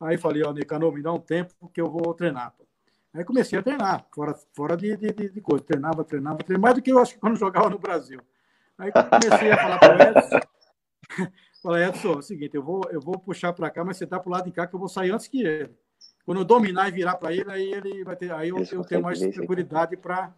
[0.00, 2.52] Aí falei, ó, Nicanor, me dá um tempo que eu vou treinar.
[3.14, 5.64] Aí comecei a treinar, fora, fora de, de, de, coisa.
[5.64, 8.20] Treinava, treinava, treinava, mais do que eu acho que quando jogava no Brasil.
[8.76, 10.40] Aí comecei a falar para o Edson,
[11.62, 14.20] Falei, Edson, é o seguinte, eu vou, eu vou puxar para cá, mas você tá
[14.20, 15.70] para o lado de cá que eu vou sair antes que ele.
[16.24, 19.02] Quando eu dominar e virar para ele, aí ele vai ter, aí eu, eu tenho
[19.02, 20.34] mais tranquilidade para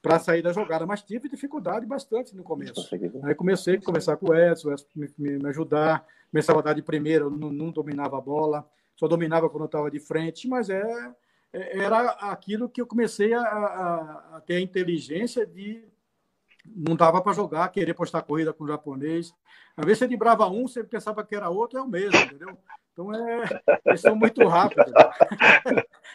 [0.00, 2.88] para sair da jogada, mas tive dificuldade bastante no começo.
[3.24, 6.62] Aí comecei a conversar com o Edson, o Edson me, me, me ajudar, começava a
[6.62, 9.98] dar de primeira, eu não, não dominava a bola, só dominava quando eu estava de
[9.98, 11.12] frente, mas é,
[11.52, 15.84] é, era aquilo que eu comecei a, a, a ter a inteligência de
[16.76, 19.34] não dava para jogar, querer postar corrida com o japonês.
[19.76, 22.56] Às vezes você librava um, você pensava que era outro, é o mesmo, entendeu?
[22.92, 23.44] Então é,
[23.86, 24.92] eles são muito rápidos.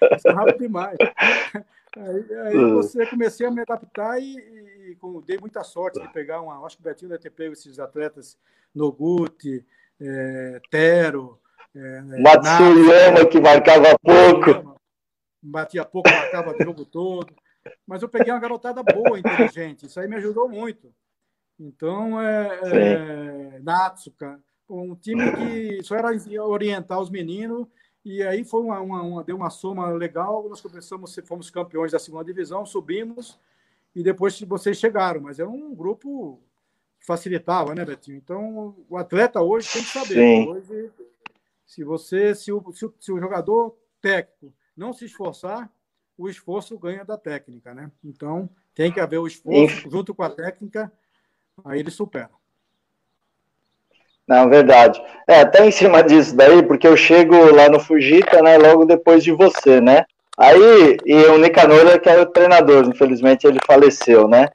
[0.01, 0.97] eles são rápidos demais.
[1.95, 2.75] Aí, aí hum.
[2.75, 6.65] você comecei a me adaptar e, e, e, dei muita sorte de pegar uma.
[6.65, 8.37] Acho que o Betinho deve ter pego esses atletas
[8.73, 9.65] Noguchi,
[10.01, 11.39] é, Tero.
[11.75, 14.79] É, Matsuyama, que marcava pouco.
[15.41, 17.33] Batia pouco, marcava o jogo todo
[17.85, 19.85] mas eu peguei uma garotada boa, inteligente.
[19.85, 20.93] Isso aí me ajudou muito.
[21.59, 26.09] Então, é, é Natsuka, um time que só era
[26.43, 27.67] orientar os meninos,
[28.03, 30.47] e aí foi uma, uma, uma, deu uma soma legal.
[30.49, 33.39] Nós começamos, fomos campeões da segunda divisão, subimos,
[33.95, 36.41] e depois vocês chegaram, mas era um grupo
[36.99, 38.17] que facilitava, né, Betinho?
[38.17, 40.15] Então, o atleta hoje tem que saber.
[40.15, 40.49] Sim.
[40.49, 40.91] Hoje,
[41.65, 45.71] se você, se o, se o, se o jogador técnico não se esforçar,
[46.17, 47.91] o esforço ganha da técnica, né?
[48.03, 50.91] Então, tem que haver o esforço junto com a técnica,
[51.65, 52.29] aí ele supera.
[54.27, 55.01] Não, verdade.
[55.27, 59.23] É, até em cima disso daí, porque eu chego lá no Fujita, né, logo depois
[59.23, 60.05] de você, né?
[60.37, 64.47] Aí, e o Nicanor, que era o treinador, infelizmente ele faleceu, né?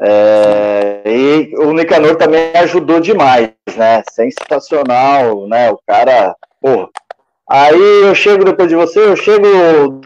[0.00, 4.02] É, e o Nicanor também ajudou demais, né?
[4.12, 5.70] Sensacional, né?
[5.72, 6.88] O cara, pô.
[7.48, 10.02] Aí eu chego depois de você, eu chego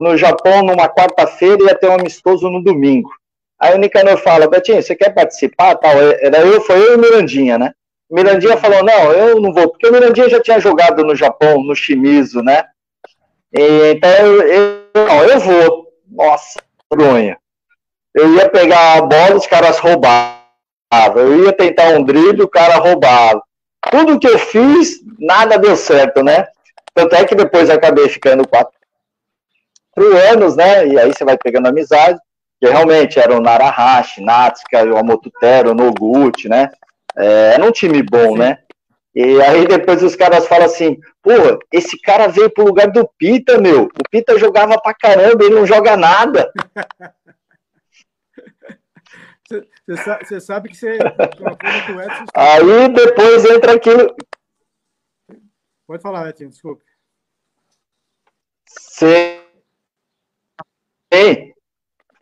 [0.00, 3.10] no Japão numa quarta-feira e ia ter um amistoso no domingo.
[3.58, 5.76] Aí o Nicanor fala, Betinho, você quer participar?
[5.76, 5.92] Tal.
[6.20, 7.72] Era eu, foi eu e o Mirandinha, né?
[8.08, 11.62] O Mirandinha falou, não, eu não vou, porque o Mirandinha já tinha jogado no Japão,
[11.62, 12.64] no Shimizu, né?
[13.52, 15.86] E, então eu, eu, não, eu vou.
[16.10, 16.60] Nossa,
[16.92, 17.38] vergonha.
[18.14, 20.36] Eu ia pegar a bola, os caras roubavam.
[21.16, 23.42] Eu ia tentar um drible, o cara roubava.
[23.90, 26.46] tudo que eu fiz, nada deu certo, né?
[26.94, 28.75] Tanto é que depois acabei ficando quatro
[30.04, 30.86] anos, né?
[30.86, 32.18] E aí você vai pegando amizade,
[32.60, 36.70] que realmente era o Narahashi, Natsuka, o Amotutero, o Noguchi, né?
[37.16, 38.58] É, era um time bom, né?
[39.14, 41.30] E aí depois os caras falam assim, pô,
[41.72, 43.84] esse cara veio pro lugar do Pita, meu.
[43.84, 46.52] O Pita jogava pra caramba, ele não joga nada.
[49.86, 50.98] Você sabe que você.
[52.34, 54.16] Aí depois entra aquilo.
[55.86, 56.82] Pode falar, Edson, desculpa.
[61.16, 61.52] Sim.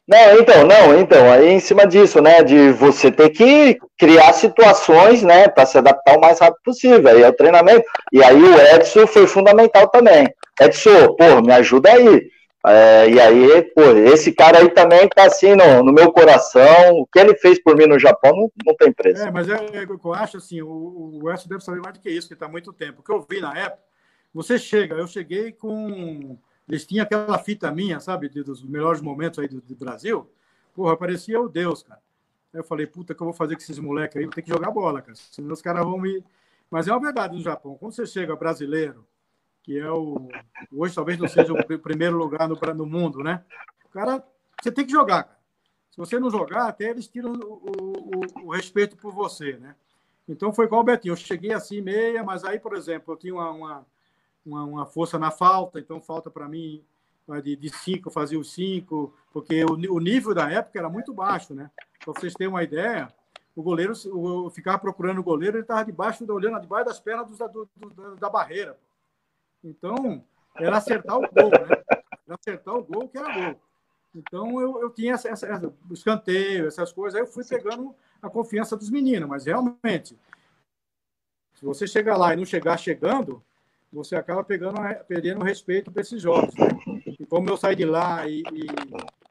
[0.07, 5.23] Não, então, não, então, aí em cima disso, né, de você ter que criar situações,
[5.23, 8.61] né, para se adaptar o mais rápido possível, aí é o treinamento, e aí o
[8.77, 10.29] Edson foi fundamental também.
[10.61, 12.29] Edson, pô, me ajuda aí.
[12.67, 17.07] É, e aí, pô, esse cara aí também tá assim no, no, meu coração, o
[17.07, 19.23] que ele fez por mim no Japão não, não tem preço.
[19.23, 22.11] É, mas é, é, eu acho assim, o, o Edson deve saber mais do que
[22.11, 23.01] isso, que tá muito tempo.
[23.01, 23.83] O que eu vi na época,
[24.33, 29.49] você chega, eu cheguei com eles tinham aquela fita minha, sabe, dos melhores momentos aí
[29.49, 30.31] do, do Brasil.
[30.75, 32.01] Porra, parecia o Deus, cara.
[32.53, 34.25] Eu falei, puta, que eu vou fazer com esses moleques aí?
[34.25, 35.15] Vou ter que jogar bola, cara.
[35.15, 36.25] Senão os caras vão me.
[36.71, 37.77] Mas é uma verdade no Japão.
[37.77, 39.07] Quando você chega brasileiro,
[39.63, 40.29] que é o.
[40.73, 43.45] Hoje talvez não seja o primeiro lugar no, no mundo, né?
[43.85, 44.25] O cara,
[44.63, 45.39] você tem que jogar, cara.
[45.91, 49.77] Se você não jogar, até eles tiram o, o, o respeito por você, né?
[50.29, 51.13] Então foi igual o Betinho.
[51.13, 53.87] Eu cheguei assim, meia, mas aí, por exemplo, eu tinha uma, uma
[54.45, 56.85] uma, uma força na falta, então falta para mim
[57.43, 61.55] de, de cinco, fazer os cinco, porque o, o nível da época era muito baixo,
[61.55, 61.71] né?
[62.05, 63.09] Para vocês terem uma ideia,
[63.57, 67.49] o goleiro, o, ficava procurando o goleiro, ele estava debaixo, olhando debaixo das pernas do,
[67.49, 68.79] do, do, da barreira.
[69.63, 70.23] Então,
[70.57, 71.83] era acertar o gol, né?
[72.27, 73.61] Era acertar o gol que era gol.
[74.15, 78.29] Então, eu, eu tinha essa, essa, essa, escanteio, essas coisas, aí eu fui pegando a
[78.29, 80.17] confiança dos meninos, mas realmente,
[81.55, 83.43] se você chegar lá e não chegar chegando,
[83.95, 84.77] você acaba pegando,
[85.07, 86.53] perdendo o respeito desses jogos.
[86.57, 86.69] Né?
[87.19, 88.67] E como eu saí de lá e, e,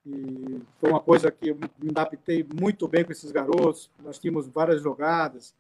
[0.09, 4.47] e, foi uma coisa que eu me adaptei muito bem com esses garotos, nós tínhamos
[4.47, 5.53] várias jogadas,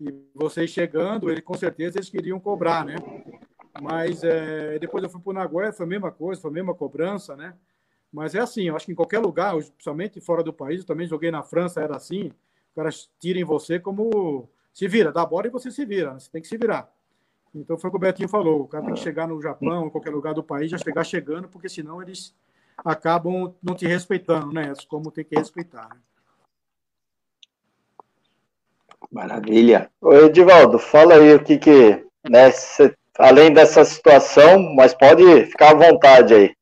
[0.00, 2.96] e vocês chegando, ele, com certeza eles queriam cobrar, né?
[3.82, 6.74] Mas é, depois eu fui para o Nagoya, foi a mesma coisa, foi a mesma
[6.74, 7.54] cobrança, né?
[8.10, 11.06] Mas é assim, eu acho que em qualquer lugar, principalmente fora do país, eu também
[11.06, 15.48] joguei na França, era assim, os caras tiram você como se vira, dá a bola
[15.48, 16.20] e você se vira, né?
[16.20, 16.90] você tem que se virar.
[17.54, 19.90] Então foi o que o Betinho falou: o cara tem que chegar no Japão, em
[19.90, 22.34] qualquer lugar do país, já chegar chegando, porque senão eles
[22.84, 24.72] acabam não te respeitando, né?
[24.88, 25.88] Como tem que respeitar.
[25.88, 26.00] Né?
[29.10, 29.90] Maravilha.
[30.00, 35.70] Ô, Edivaldo, fala aí o que que, né, cê, além dessa situação, mas pode ficar
[35.70, 36.54] à vontade aí.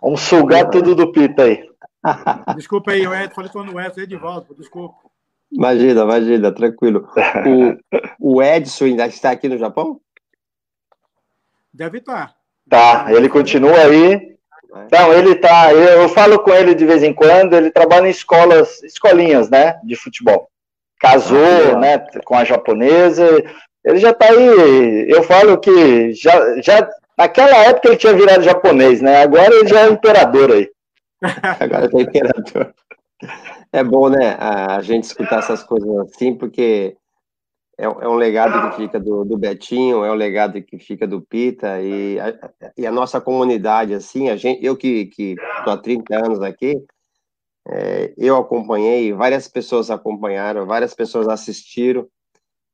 [0.00, 1.68] Vamos sugar tudo do Pita aí.
[2.56, 4.94] Desculpa aí, o Ed, falei com o Edson, Edivaldo, desculpa.
[5.50, 7.08] Imagina, imagina, tranquilo.
[8.20, 10.00] O, o Edson ainda está aqui no Japão?
[11.74, 12.32] Deve estar.
[12.70, 14.36] Tá, ele continua aí.
[14.92, 15.72] Não, ele tá.
[15.72, 17.54] Eu, eu, falo com ele de vez em quando.
[17.54, 20.48] Ele trabalha em escolas, escolinhas, né, de futebol.
[21.00, 23.26] Casou, ah, né, com a japonesa.
[23.84, 25.10] Ele já tá aí.
[25.10, 29.22] Eu falo que já, já naquela época ele tinha virado japonês, né?
[29.22, 30.70] Agora ele já é imperador aí.
[31.60, 32.72] Agora é imperador.
[33.72, 36.96] É bom, né, a gente escutar essas coisas assim, porque
[37.78, 41.20] é, é um legado que fica do, do, Betinho, é um legado que fica do
[41.20, 42.34] Pita, e a,
[42.76, 45.10] e a nossa comunidade, assim, a gente, eu que
[45.58, 46.80] estou há 30 anos aqui,
[47.66, 52.06] é, eu acompanhei, várias pessoas acompanharam, várias pessoas assistiram,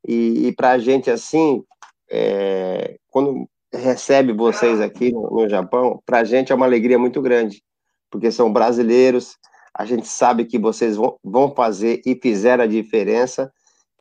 [0.06, 1.62] e, e para a gente, assim,
[2.10, 7.22] é, quando recebe vocês aqui no, no Japão, para a gente é uma alegria muito
[7.22, 7.62] grande,
[8.10, 9.36] porque são brasileiros,
[9.72, 13.50] a gente sabe que vocês vão, vão fazer e fizeram a diferença,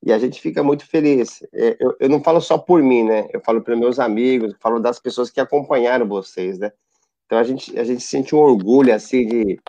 [0.03, 1.43] e a gente fica muito feliz.
[1.53, 3.27] É, eu, eu não falo só por mim, né?
[3.33, 6.71] Eu falo para meus amigos, falo das pessoas que acompanharam vocês, né?
[7.25, 9.59] Então a gente, a gente sente um orgulho, assim, de.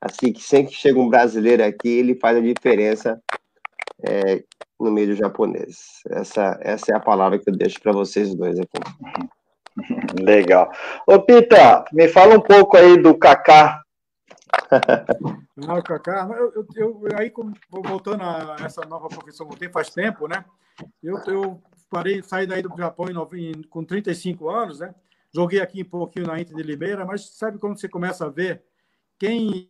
[0.00, 3.22] Assim, que sempre que chega um brasileiro aqui, ele faz a diferença
[4.02, 4.42] é,
[4.80, 6.00] no meio do japonês.
[6.10, 8.80] Essa, essa é a palavra que eu deixo para vocês dois aqui.
[10.20, 10.70] Legal.
[11.06, 13.80] Ô, Pita, me fala um pouco aí do Kaká.
[15.56, 17.32] Não, Cacá, eu, eu, eu, aí
[17.70, 20.44] voltando a essa nova profissão que eu tenho faz tempo, né?
[21.02, 24.94] Eu, eu parei, saí daí do Japão em, com 35 anos, né?
[25.34, 28.62] Joguei aqui um pouquinho na Inter de Limeira, mas sabe quando você começa a ver
[29.18, 29.68] quem.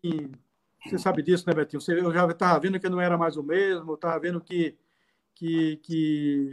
[0.84, 1.80] Você sabe disso, né, Betinho?
[1.80, 4.76] Você, eu já estava vendo que não era mais o mesmo, estava vendo que,
[5.34, 6.50] que, que,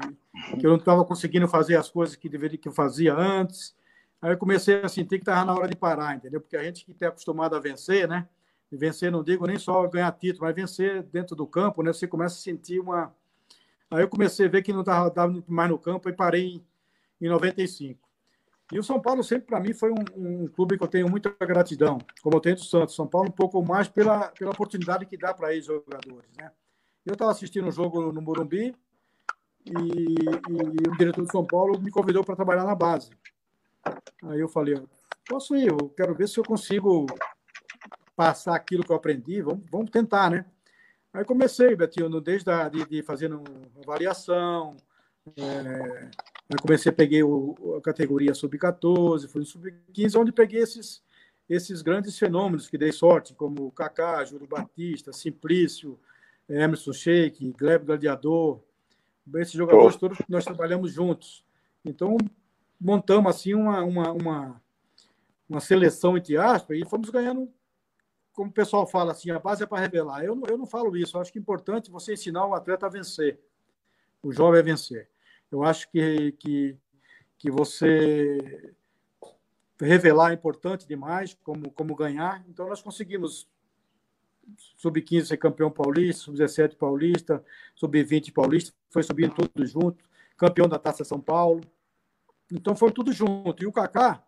[0.60, 3.76] que eu não estava conseguindo fazer as coisas que deveria que eu fazia antes.
[4.22, 6.42] Aí eu comecei a sentir que estava na hora de parar, entendeu?
[6.42, 8.28] Porque a gente que está acostumado a vencer, né?
[8.72, 11.94] E vencer, não digo nem só ganhar título, mas vencer dentro do campo, né?
[11.94, 13.14] Você começa a sentir uma.
[13.90, 15.12] Aí eu comecei a ver que não estava
[15.48, 16.66] mais no campo e parei em,
[17.22, 18.10] em 95.
[18.72, 21.34] E o São Paulo sempre, para mim, foi um, um, clube que eu tenho muita
[21.44, 22.94] gratidão, como eu tenho do Santos.
[22.94, 26.30] São Paulo um pouco mais pela, pela oportunidade que dá para eles jogadores.
[26.38, 26.52] Né?
[27.04, 28.76] Eu estava assistindo um jogo no Morumbi
[29.66, 33.10] e, e, o diretor do São Paulo me convidou para trabalhar na base.
[34.24, 34.82] Aí eu falei,
[35.28, 37.06] posso ir, eu quero ver se eu consigo
[38.16, 40.46] passar aquilo que eu aprendi, vamos, vamos tentar, né?
[41.14, 43.44] Aí comecei, Betinho, desde a, de, de fazendo
[43.82, 44.76] avaliação,
[45.38, 46.10] é,
[46.50, 51.02] eu comecei, peguei o, a categoria sub-14, fui no sub-15, onde peguei esses,
[51.50, 56.00] esses grandes fenômenos que dei sorte, como Kaká, Júlio Batista, Simplício,
[56.48, 58.60] Emerson Sheik, Gleb Gladiador,
[59.36, 61.46] esses jogadores todos nós trabalhamos juntos.
[61.86, 62.18] Então,
[62.80, 64.62] montamos assim uma, uma, uma,
[65.50, 67.52] uma seleção, entre aspas, e fomos ganhando,
[68.32, 70.24] como o pessoal fala assim, a base é para revelar.
[70.24, 72.90] Eu, eu não falo isso, eu acho que é importante você ensinar o atleta a
[72.90, 73.40] vencer,
[74.24, 75.10] o jovem a vencer.
[75.52, 76.78] Eu acho que, que,
[77.38, 78.74] que você
[79.80, 82.44] revelar é importante demais, como, como ganhar.
[82.48, 83.48] Então, nós conseguimos
[84.78, 87.44] sub-15 ser campeão paulista, sub-17 paulista,
[87.76, 90.04] sub-20 paulista, foi subindo tudo junto,
[90.38, 91.62] campeão da Taça São Paulo.
[92.52, 93.64] Então, foi tudo junto.
[93.64, 94.24] E o Kaká,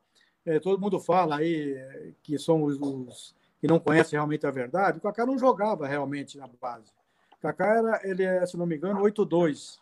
[0.45, 4.51] é, todo mundo fala aí é, que são os, os, que não conhecem realmente a
[4.51, 6.91] verdade, o Kaká não jogava realmente na base.
[7.37, 9.79] O Kaká era, ele é, se não me engano, 8-2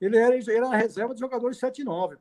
[0.00, 2.16] ele era, era reserva de jogadores 7-9.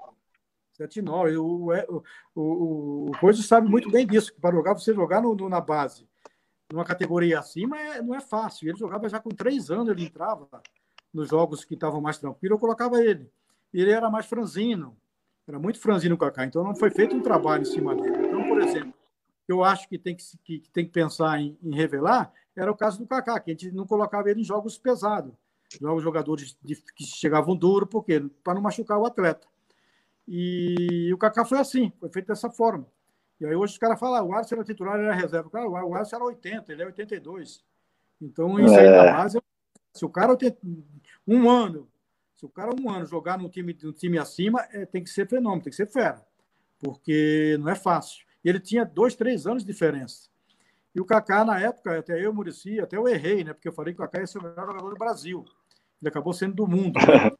[0.79, 1.37] 7-9.
[1.37, 2.03] O, o,
[2.35, 5.59] o, o Coisa sabe muito bem disso, que para jogar, você jogar no, no, na
[5.59, 6.07] base,
[6.71, 8.69] numa categoria acima, é, não é fácil.
[8.69, 10.47] Ele jogava já com três anos, ele entrava
[11.13, 13.29] nos jogos que estavam mais tranquilos, eu colocava ele.
[13.73, 14.95] Ele era mais franzino,
[15.47, 18.27] era muito franzino o Kaká, então não foi feito um trabalho em cima dele.
[18.27, 18.93] Então, por exemplo,
[19.47, 22.77] eu acho que tem que, que, que tem que pensar em, em revelar era o
[22.77, 25.33] caso do Kaká, que a gente não colocava ele em jogos pesados
[25.79, 29.47] jogos jogadores de, que chegavam duro, porque para não machucar o atleta.
[30.27, 32.87] E o Kaká foi assim, foi feito dessa forma.
[33.39, 35.49] E aí hoje os caras falam, ah, o Alisson era titular, ele era reserva.
[35.49, 37.63] Cara, o Alisson era 80, ele é 82.
[38.21, 39.41] Então, isso aí na base,
[39.91, 40.55] se o cara tem
[41.27, 41.89] um ano,
[42.43, 45.25] se o cara um ano jogar num time, num time acima, é, tem que ser
[45.29, 46.21] fenômeno, tem que ser fera.
[46.77, 48.25] Porque não é fácil.
[48.43, 50.27] E ele tinha dois, três anos de diferença.
[50.93, 53.53] E o Kaká, na época, até eu, Murici, até eu errei, né?
[53.53, 55.45] Porque eu falei que o Kaká ia ser o melhor jogador do Brasil.
[56.01, 56.99] Ele acabou sendo do mundo.
[56.99, 57.31] Né?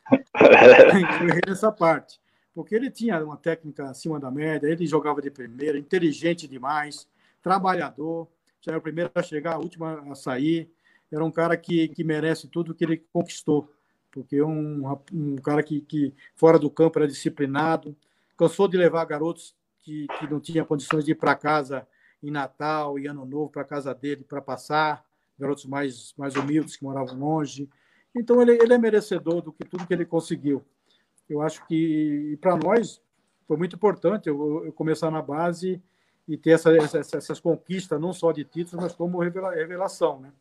[1.22, 2.22] eu errei nessa parte.
[2.56, 7.10] Porque ele tinha uma técnica acima da média, ele jogava de primeira, inteligente demais,
[7.42, 8.30] trabalhador,
[8.62, 10.72] já era o primeiro a chegar, a última a sair.
[11.12, 13.70] Era um cara que, que merece tudo que ele conquistou.
[14.14, 17.98] Porque um, um cara que, que, fora do campo, era disciplinado,
[18.38, 21.88] cansou de levar garotos que, que não tinham condições de ir para casa
[22.22, 25.04] em Natal e Ano Novo para casa dele para passar,
[25.38, 27.68] garotos mais, mais humildes que moravam longe.
[28.16, 30.64] Então ele, ele é merecedor do que tudo que ele conseguiu.
[31.28, 33.02] Eu acho que para nós
[33.48, 35.82] foi muito importante eu, eu, começar na base
[36.28, 40.32] e ter essa, essa, essas conquistas não só de títulos, mas como revelação, né?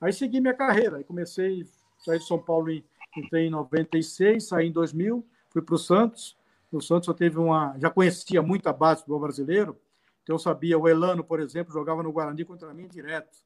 [0.00, 1.66] Aí segui minha carreira, aí comecei
[1.98, 2.84] saí de São Paulo em
[3.16, 6.36] entrei em 96, saí em 2000, fui para o Santos.
[6.70, 9.76] No Santos eu teve uma, já conhecia muito a base do brasileiro,
[10.22, 13.38] então eu sabia, o Elano, por exemplo, jogava no Guarani contra mim direto.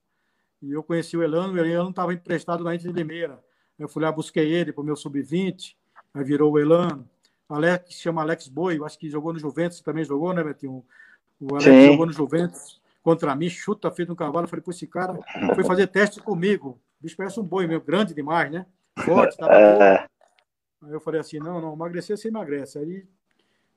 [0.60, 3.38] E eu conheci o Elano, o Elano estava emprestado na Inter de Limeira.
[3.78, 5.76] Eu fui lá, busquei ele para o meu sub-20,
[6.12, 7.08] aí virou o Elano.
[7.48, 10.84] Alex, chama Alex Boi, eu acho que jogou no Juventus, também jogou, né, Betinho?
[11.40, 11.86] O Alex Sim.
[11.86, 14.44] jogou no Juventus contra mim, chuta feito um cavalo.
[14.44, 15.18] Eu falei, pô, esse cara
[15.54, 16.80] foi fazer teste comigo.
[17.00, 18.64] O bicho parece um boi meu, grande demais, né?
[18.98, 20.08] Forte, tá
[20.82, 22.78] Aí eu falei assim, não, não, emagrecer você emagrece.
[22.78, 23.06] Aí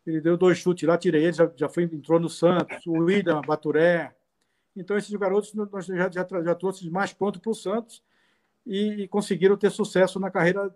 [0.05, 3.41] ele deu dois chutes lá, tirei ele, já, já foi, entrou no Santos, o William,
[3.41, 4.16] Baturé.
[4.76, 8.03] Então, esses garotos nós já, já, já trouxe mais pontos para o Santos
[8.66, 10.74] e, e, conseguiram ter sucesso na carreira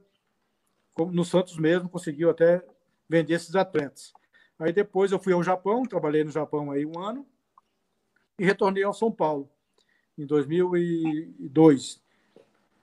[1.11, 2.63] no Santos mesmo, conseguiu até
[3.07, 4.13] vender esses atletas.
[4.57, 7.25] Aí depois eu fui ao Japão, trabalhei no Japão aí um ano
[8.37, 9.49] e retornei ao São Paulo
[10.17, 12.01] em 2002.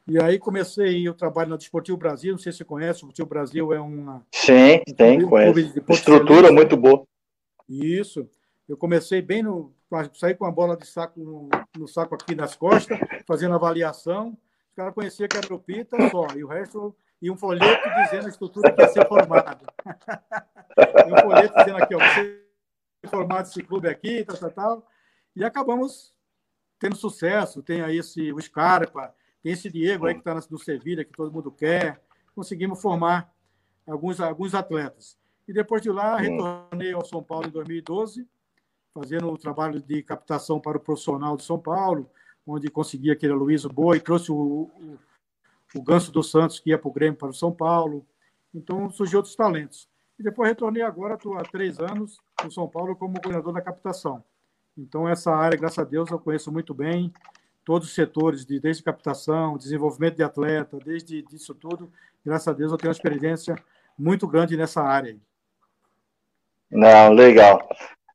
[0.08, 3.28] E aí comecei o trabalho na Desportivo Brasil, não sei se você conhece, o Desportivo
[3.28, 4.24] Brasil é uma...
[4.32, 5.82] Sim, tem, um conhece.
[5.88, 7.04] Estrutura muito boa.
[7.68, 8.28] Isso.
[8.68, 9.74] Eu comecei bem no...
[10.14, 14.38] Saí com a bola de saco no, no saco aqui nas costas, fazendo avaliação.
[14.70, 16.94] Os caras conheciam que era o Pita só, e o resto...
[17.20, 19.64] E um folheto dizendo a estrutura que ia ser formado.
[21.08, 22.42] e um folheto dizendo aqui, ó, você
[23.02, 24.86] é formado esse clube aqui, tal, tal, tal.
[25.34, 26.14] E acabamos
[26.78, 27.62] tendo sucesso.
[27.62, 31.32] Tem aí esse, o Scarpa, tem esse Diego aí que está no Sevilha, que todo
[31.32, 32.02] mundo quer.
[32.34, 33.32] Conseguimos formar
[33.86, 35.16] alguns, alguns atletas.
[35.46, 38.26] E depois de lá, retornei ao São Paulo em 2012,
[38.92, 42.10] fazendo o trabalho de captação para o profissional de São Paulo,
[42.46, 44.98] onde consegui aquele Luiz Boi, trouxe o, o,
[45.74, 48.04] o Ganso dos Santos, que ia para o Grêmio, para o São Paulo.
[48.52, 49.88] Então, surgiu outros talentos.
[50.18, 54.24] E depois retornei agora, estou há três anos no São Paulo como coordenador da captação.
[54.76, 57.12] Então, essa área, graças a Deus, eu conheço muito bem
[57.66, 61.90] todos os setores, de, desde captação, desenvolvimento de atleta, desde isso tudo.
[62.24, 63.56] Graças a Deus, eu tenho uma experiência
[63.98, 65.16] muito grande nessa área.
[66.70, 67.68] Não, legal.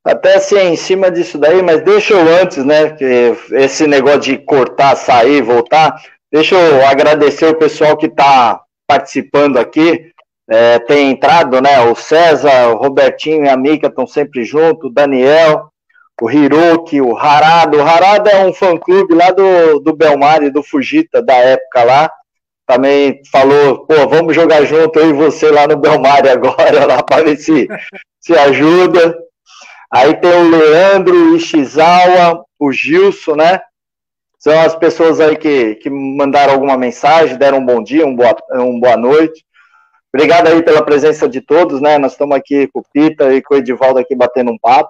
[0.06, 4.38] Até assim, em cima disso daí, mas deixa eu antes, né, que esse negócio de
[4.38, 10.14] cortar, sair, voltar, deixa eu agradecer o pessoal que está participando aqui,
[10.50, 14.92] é, tem entrado, né, o César, o Robertinho e a Mica estão sempre junto, o
[14.92, 15.71] Daniel,
[16.22, 20.64] o Hiroki, o Harada, o Harada é um fã-clube lá do, do Belmar e do
[20.64, 22.12] Fujita, da época lá,
[22.66, 27.24] também falou, pô, vamos jogar junto eu e você lá no Belmar agora, lá para
[27.24, 27.68] ver se,
[28.20, 29.18] se ajuda,
[29.92, 33.60] Aí tem o Leandro, o Ishizawa, o Gilson, né?
[34.40, 38.34] São as pessoas aí que, que mandaram alguma mensagem, deram um bom dia, um boa,
[38.54, 39.46] um boa noite.
[40.14, 41.98] Obrigado aí pela presença de todos, né?
[41.98, 44.90] Nós estamos aqui com o Pita e com o Edivaldo aqui batendo um papo.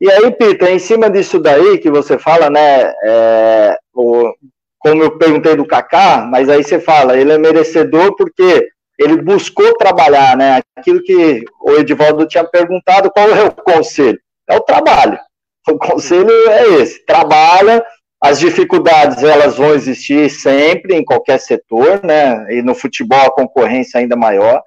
[0.00, 2.92] E aí, Pita, em cima disso daí que você fala, né?
[3.04, 4.32] É, o,
[4.78, 8.66] como eu perguntei do Kaká, mas aí você fala, ele é merecedor porque
[8.98, 10.62] ele buscou trabalhar, né?
[10.76, 14.18] Aquilo que o Edivaldo tinha perguntado, qual é o conselho?
[14.48, 15.18] É o trabalho.
[15.68, 17.84] O conselho é esse: trabalha.
[18.22, 22.46] As dificuldades elas vão existir sempre em qualquer setor, né?
[22.54, 24.62] E no futebol a concorrência é ainda maior.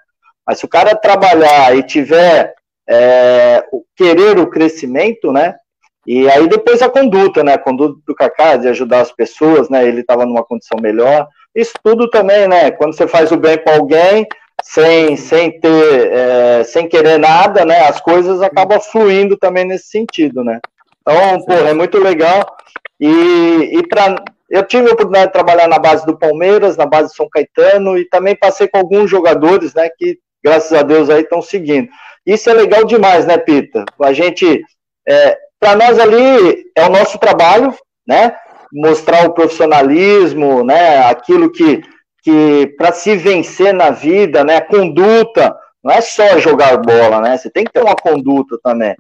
[0.45, 2.53] Mas se o cara trabalhar e tiver
[2.88, 3.63] é,
[3.95, 5.55] querer o crescimento, né?
[6.05, 7.53] E aí depois a conduta, né?
[7.53, 9.88] A conduta do Kaká de ajudar as pessoas, né?
[9.88, 11.27] Ele estava numa condição melhor.
[11.55, 12.71] Isso tudo também, né?
[12.71, 14.27] Quando você faz o bem para alguém,
[14.61, 17.88] sem, sem ter, é, sem querer nada, né?
[17.88, 20.59] As coisas acabam fluindo também nesse sentido, né?
[21.01, 22.45] Então, pô, é muito legal.
[22.99, 24.15] E, e para
[24.53, 27.97] eu tive a oportunidade de trabalhar na base do Palmeiras, na base de São Caetano,
[27.97, 31.89] e também passei com alguns jogadores, né, que, graças a Deus, aí estão seguindo.
[32.26, 33.84] Isso é legal demais, né, Pita?
[34.01, 34.63] A gente,
[35.07, 37.76] é, para nós ali, é o nosso trabalho,
[38.07, 38.36] né?
[38.74, 41.82] mostrar o profissionalismo, né, aquilo que,
[42.24, 47.51] que para se vencer na vida, né, conduta, não é só jogar bola, né, você
[47.51, 48.95] tem que ter uma conduta também.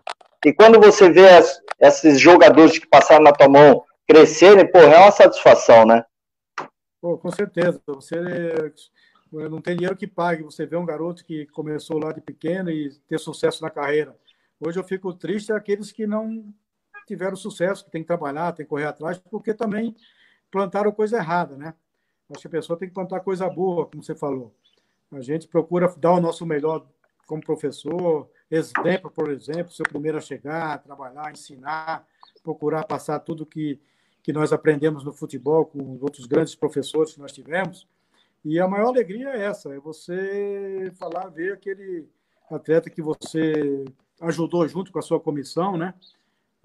[0.45, 4.99] E quando você vê as, esses jogadores que passaram na tua mão crescerem, pô, é
[4.99, 6.03] uma satisfação, né?
[7.01, 7.81] Pô, com certeza.
[7.87, 8.15] Você
[9.33, 10.43] não tem dinheiro que pague.
[10.43, 14.15] Você vê um garoto que começou lá de pequeno e ter sucesso na carreira.
[14.59, 16.53] Hoje eu fico triste aqueles que não
[17.05, 19.95] tiveram sucesso, que tem que trabalhar, tem que correr atrás, porque também
[20.49, 21.73] plantaram coisa errada, né?
[22.29, 24.53] Acho que a pessoa tem que plantar coisa boa, como você falou.
[25.11, 26.87] A gente procura dar o nosso melhor
[27.27, 32.07] como professor, exemplo, por exemplo, ser o primeiro a chegar, trabalhar, ensinar,
[32.43, 33.79] procurar passar tudo que,
[34.21, 37.87] que nós aprendemos no futebol com outros grandes professores que nós tivemos.
[38.43, 42.07] E a maior alegria é essa, é você falar, ver aquele
[42.51, 43.85] atleta que você
[44.21, 45.93] ajudou junto com a sua comissão, né?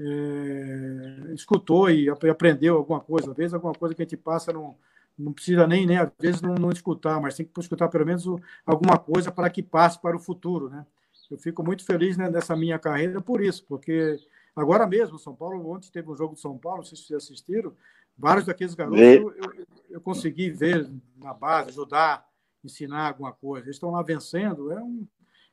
[0.00, 3.30] é, escutou e aprendeu alguma coisa.
[3.30, 4.76] Às vezes, alguma coisa que a gente passa não,
[5.18, 8.24] não precisa nem, nem às vezes, não, não escutar, mas tem que escutar pelo menos
[8.64, 10.86] alguma coisa para que passe para o futuro, né?
[11.30, 14.18] Eu fico muito feliz né, nessa minha carreira por isso, porque
[14.56, 17.24] agora mesmo, São Paulo, ontem teve um jogo de São Paulo, não sei se vocês
[17.24, 17.74] assistiram,
[18.16, 22.26] vários daqueles garotos eu, eu, eu, consegui ver na base, ajudar,
[22.64, 23.66] ensinar alguma coisa.
[23.66, 25.06] Eles estão lá vencendo, é, um,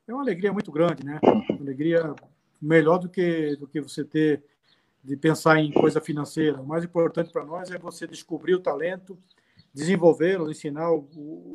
[0.08, 1.20] é uma alegria muito grande, né?
[1.24, 2.16] Uma alegria
[2.62, 4.44] melhor do que, do que você ter
[5.04, 6.60] de pensar em coisa financeira.
[6.60, 9.18] O mais importante para nós é você descobrir o talento,
[9.72, 11.08] desenvolvê-lo, ensinar o,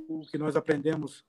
[0.09, 1.25] o, que nós aprendemos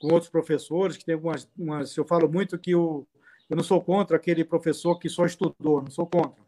[0.00, 3.06] com outros professores, que tem algumas, umas, eu falo muito que o,
[3.48, 6.42] eu não sou contra aquele professor que só estudou, não sou contra.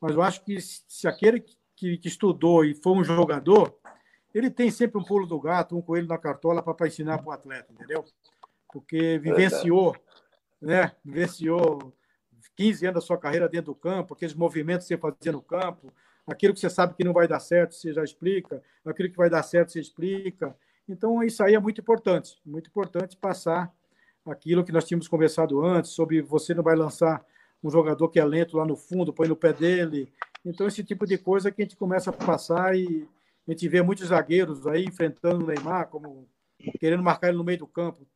[0.00, 1.44] Mas eu acho que se aquele
[1.78, 3.74] que, que estudou e foi um jogador,
[4.34, 7.32] ele tem sempre um pulo do gato, um coelho na cartola para ensinar para o
[7.32, 8.04] atleta, entendeu?
[8.72, 9.96] Porque vivenciou,
[10.60, 10.92] né?
[11.04, 11.94] Vivenciou
[12.56, 15.92] 15 anos da sua carreira dentro do campo, aqueles movimentos que você fazia no campo,
[16.26, 19.30] aquilo que você sabe que não vai dar certo, você já explica, aquilo que vai
[19.30, 20.56] dar certo, você explica.
[20.88, 23.72] Então, isso aí é muito importante, muito importante passar
[24.26, 27.24] aquilo que nós tínhamos conversado antes, sobre você não vai lançar
[27.62, 30.12] um jogador que é lento lá no fundo, põe no pé dele.
[30.48, 33.06] Então, esse tipo de coisa que a gente começa a passar e
[33.46, 36.26] a gente vê muitos zagueiros aí enfrentando o Neymar, como
[36.80, 38.06] querendo marcar ele no meio do campo.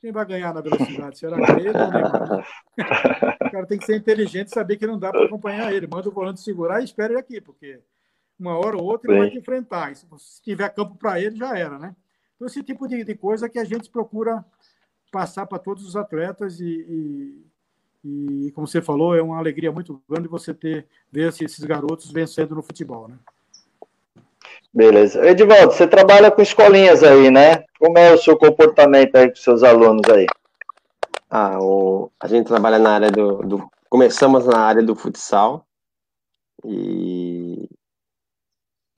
[0.00, 1.18] Quem vai ganhar na velocidade?
[1.18, 2.46] Será que é ele ou o Neymar?
[3.50, 5.88] O cara tem que ser inteligente e saber que não dá para acompanhar ele.
[5.88, 7.80] Manda o volante segurar e espera ele aqui, porque
[8.38, 9.90] uma hora ou outra ele vai te enfrentar.
[9.90, 10.06] E se
[10.42, 11.96] tiver campo para ele, já era, né?
[12.36, 14.44] Então, esse tipo de, de, coisa que a gente procura
[15.10, 17.46] passar para todos os atletas e, e,
[18.04, 22.54] e, como você falou, é uma alegria muito grande você ter ver esses garotos vencendo
[22.54, 23.16] no futebol, né?
[24.72, 25.26] Beleza.
[25.26, 27.64] Edivaldo, você trabalha com escolinhas aí, né?
[27.78, 30.26] Como é o seu comportamento aí com seus alunos aí?
[31.28, 35.66] Ah, o, a gente trabalha na área do, do, Começamos na área do futsal
[36.64, 37.68] e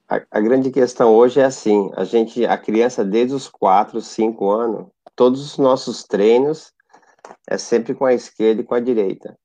[0.07, 4.49] a, a, grande questão hoje é assim: a gente, a criança desde os 4, 5
[4.51, 6.72] anos, todos os nossos treinos
[7.49, 9.37] é sempre com a esquerda e com a direita.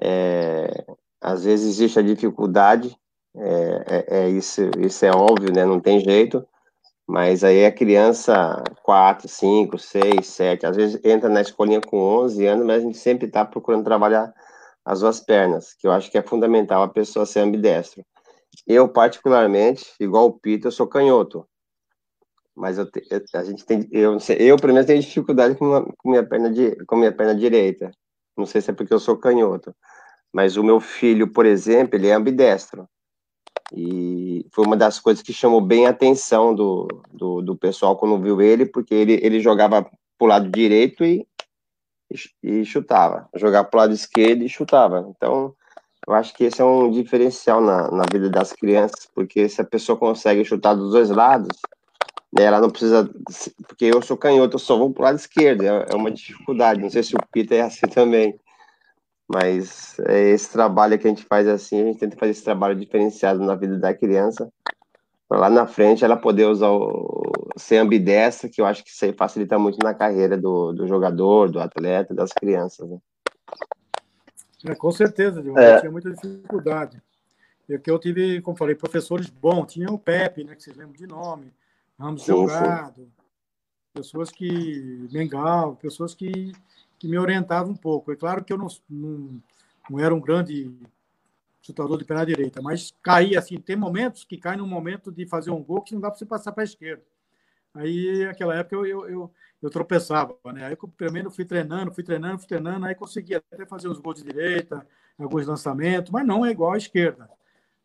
[0.00, 0.84] É,
[1.20, 2.96] às vezes existe a dificuldade,
[3.36, 5.64] é, é, é, isso, isso é óbvio, né?
[5.64, 6.46] Não tem jeito.
[7.06, 12.44] Mas aí a criança, 4, 5, 6, 7, às vezes entra na escolinha com 11
[12.46, 14.34] anos, mas a gente sempre está procurando trabalhar
[14.84, 18.04] as duas pernas, que eu acho que é fundamental a pessoa ser ambidestro.
[18.66, 21.46] Eu, particularmente, igual o Pito, eu sou canhoto.
[22.56, 22.88] Mas eu,
[23.34, 26.74] a gente tem, eu, eu pelo menos tenho dificuldade com, uma, com, minha perna de,
[26.86, 27.90] com minha perna direita.
[28.36, 29.74] Não sei se é porque eu sou canhoto.
[30.32, 32.88] Mas o meu filho, por exemplo, ele é ambidestro.
[33.74, 38.22] E foi uma das coisas que chamou bem a atenção do, do, do pessoal quando
[38.22, 39.88] viu ele, porque ele, ele jogava
[40.18, 41.26] pro lado direito e,
[42.42, 43.28] e, chutava.
[43.34, 45.06] Jogava pro lado esquerdo e chutava.
[45.10, 45.54] Então,
[46.06, 49.64] eu acho que esse é um diferencial na, na vida das crianças, porque se a
[49.64, 51.58] pessoa consegue chutar dos dois lados,
[52.38, 53.08] ela não precisa.
[53.66, 55.62] Porque eu sou canhoto, eu só vou pro lado esquerdo.
[55.62, 56.80] É, é uma dificuldade.
[56.80, 58.38] Não sei se o Peter é assim também.
[59.28, 62.78] Mas é esse trabalho que a gente faz assim, a gente tenta fazer esse trabalho
[62.78, 64.48] diferenciado na vida da criança,
[65.28, 69.04] para lá na frente ela poder usar o ser ambidestra, que eu acho que isso
[69.04, 72.88] aí facilita muito na carreira do, do jogador, do atleta, das crianças.
[72.88, 72.98] Né?
[74.68, 75.80] É, com certeza, Dilma, é.
[75.80, 77.02] tinha muita dificuldade.
[77.68, 80.96] Eu, que eu tive, como falei, professores bons, tinha o Pepe, né, que vocês lembram
[80.96, 81.52] de nome,
[81.98, 83.10] Ramos sim, Delgado,
[83.92, 85.08] pessoas que.
[85.10, 86.52] Mengal, pessoas que
[86.98, 88.12] que me orientava um pouco.
[88.12, 89.42] É claro que eu não, não,
[89.90, 90.72] não era um grande
[91.60, 93.58] chutador de perna direita, mas caía assim.
[93.58, 96.26] Tem momentos que cai no momento de fazer um gol que não dá para você
[96.26, 97.02] passar para a esquerda.
[97.74, 99.30] Aí, naquela época, eu, eu, eu,
[99.62, 100.64] eu tropeçava, né?
[100.64, 104.22] Aí, eu, primeiro, fui treinando, fui treinando, fui treinando, aí conseguia até fazer os gols
[104.22, 104.86] de direita,
[105.18, 107.28] alguns lançamentos, mas não é igual à esquerda.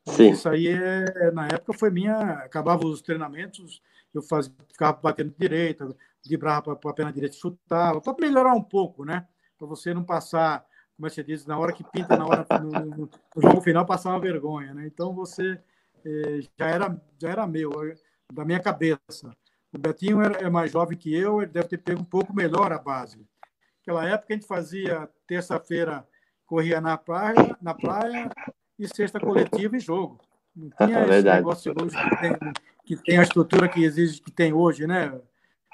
[0.05, 0.29] Sim.
[0.31, 2.15] Isso aí, é, na época, foi minha.
[2.35, 3.81] Acabava os treinamentos,
[4.13, 5.95] eu fazia, ficava batendo direita,
[6.25, 9.27] vibrava para a perna direita chutava, para melhorar um pouco, né?
[9.57, 13.09] Para você não passar, como você diz, na hora que pinta, na hora no, no,
[13.35, 14.85] no jogo final, passar uma vergonha, né?
[14.85, 15.59] Então você
[16.05, 17.71] eh, já, era, já era meu,
[18.31, 19.35] da minha cabeça.
[19.73, 22.77] O Betinho é mais jovem que eu, ele deve ter pego um pouco melhor a
[22.77, 23.25] base.
[23.79, 26.05] Naquela época a gente fazia terça-feira,
[26.45, 28.29] corria na praia, na praia
[28.77, 30.19] e sexta coletiva e jogo.
[30.55, 32.53] Não tinha é esse negócio hoje que tem,
[32.85, 35.19] que tem a estrutura que exige que tem hoje, né?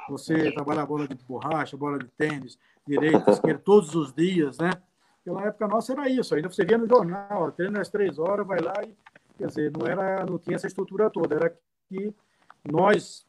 [0.09, 2.57] Você trabalha bola de borracha, bola de tênis,
[2.87, 4.71] direita, esquerda, todos os dias, né?
[5.23, 8.59] Pela época nossa era isso, ainda você via no jornal, treino às três horas, vai
[8.59, 8.95] lá e,
[9.37, 11.53] quer dizer, não, era, não tinha essa estrutura toda, era
[11.89, 12.13] que
[12.63, 13.27] nós,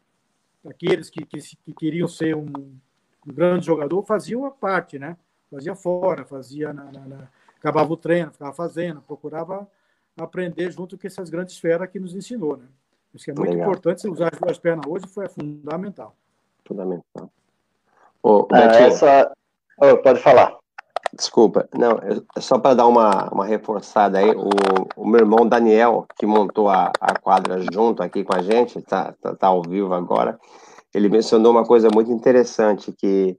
[0.64, 5.16] aqueles que, que, que queriam ser um, um, grande jogador, faziam a parte, né?
[5.50, 7.28] Fazia fora, fazia na, na, na,
[7.58, 9.68] acabava o treino, ficava fazendo, procurava
[10.24, 12.64] aprender junto com essas grandes esferas que nos ensinou, né?
[13.14, 13.68] Isso que é muito Legal.
[13.68, 16.14] importante, usar as duas pernas hoje foi fundamental
[16.68, 17.32] fundamental.
[18.22, 19.32] Ô, ah, essa...
[19.80, 20.56] Oh, pode falar.
[21.14, 21.92] Desculpa, não,
[22.36, 24.50] é só para dar uma, uma reforçada aí, o,
[24.94, 29.14] o meu irmão Daniel, que montou a, a quadra junto aqui com a gente, tá,
[29.22, 30.38] tá, tá ao vivo agora,
[30.94, 33.38] ele mencionou uma coisa muito interessante, que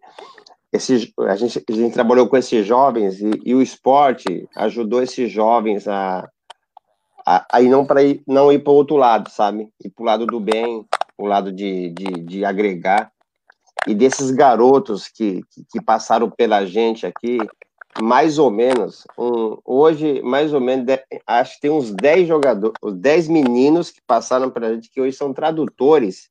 [0.73, 5.31] esse, a, gente, a gente trabalhou com esses jovens e, e o esporte ajudou esses
[5.31, 6.27] jovens a,
[7.29, 9.71] a, a ir não para ir, não ir para o outro lado, sabe?
[9.83, 10.83] Ir para o lado do bem,
[11.15, 13.11] o lado de, de, de agregar
[13.87, 17.37] e desses garotos que, que, que, passaram pela gente aqui,
[18.01, 20.85] mais ou menos, um, hoje, mais ou menos,
[21.25, 25.31] acho que tem uns 10 jogadores, 10 meninos que passaram pela gente, que hoje são
[25.31, 26.29] tradutores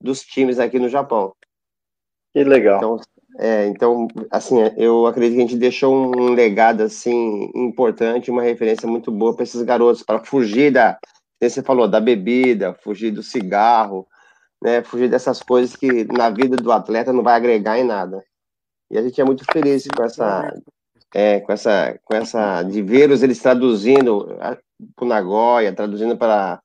[0.00, 1.34] dos times aqui no Japão.
[2.32, 2.76] Que legal.
[2.76, 3.00] Então,
[3.38, 8.88] é, então, assim, eu acredito que a gente deixou um legado, assim, importante, uma referência
[8.88, 10.98] muito boa para esses garotos, para fugir da,
[11.40, 14.06] você falou, da bebida, fugir do cigarro,
[14.62, 18.24] né, fugir dessas coisas que na vida do atleta não vai agregar em nada.
[18.90, 20.54] E a gente é muito feliz com essa,
[21.14, 24.26] é, com essa, com essa de ver-os eles traduzindo
[24.94, 26.60] para o Nagoya, traduzindo para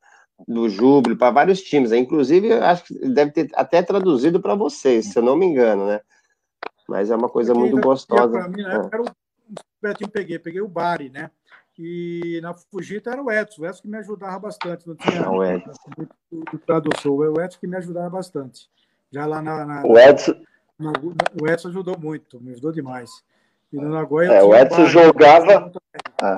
[0.48, 1.92] do Júbilo, para vários times.
[1.92, 6.00] Inclusive, acho que deve ter até traduzido para vocês, se eu não me engano, né?
[6.92, 8.38] Mas é uma coisa muito gostosa.
[8.38, 9.06] Para mim, né, era o
[9.82, 11.32] Betinho peguei, peguei o Bari, né?
[11.80, 14.86] E na Fujita era o Edson, o Edson que me ajudava bastante.
[14.86, 15.72] Não tinha o Edson.
[16.66, 18.70] tradutor, o Edson que me ajudava bastante.
[19.10, 19.66] Já lá na.
[19.66, 20.34] na o Edson.
[20.78, 20.92] Na,
[21.42, 23.10] o Edson ajudou muito, me ajudou demais.
[23.72, 24.34] E no Nagoya.
[24.34, 25.72] É, o Edson jogava.
[26.22, 26.36] É.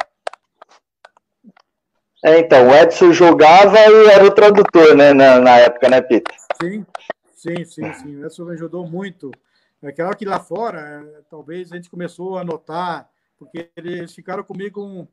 [2.25, 6.33] É, então, o Edson jogava e era o tradutor, né, na, na época, né, Peter?
[6.61, 6.85] Sim,
[7.33, 8.15] sim, sim, sim.
[8.17, 9.31] O Edson me ajudou muito.
[9.83, 14.81] É claro que lá fora, talvez a gente começou a notar, porque eles ficaram comigo
[14.81, 15.07] um,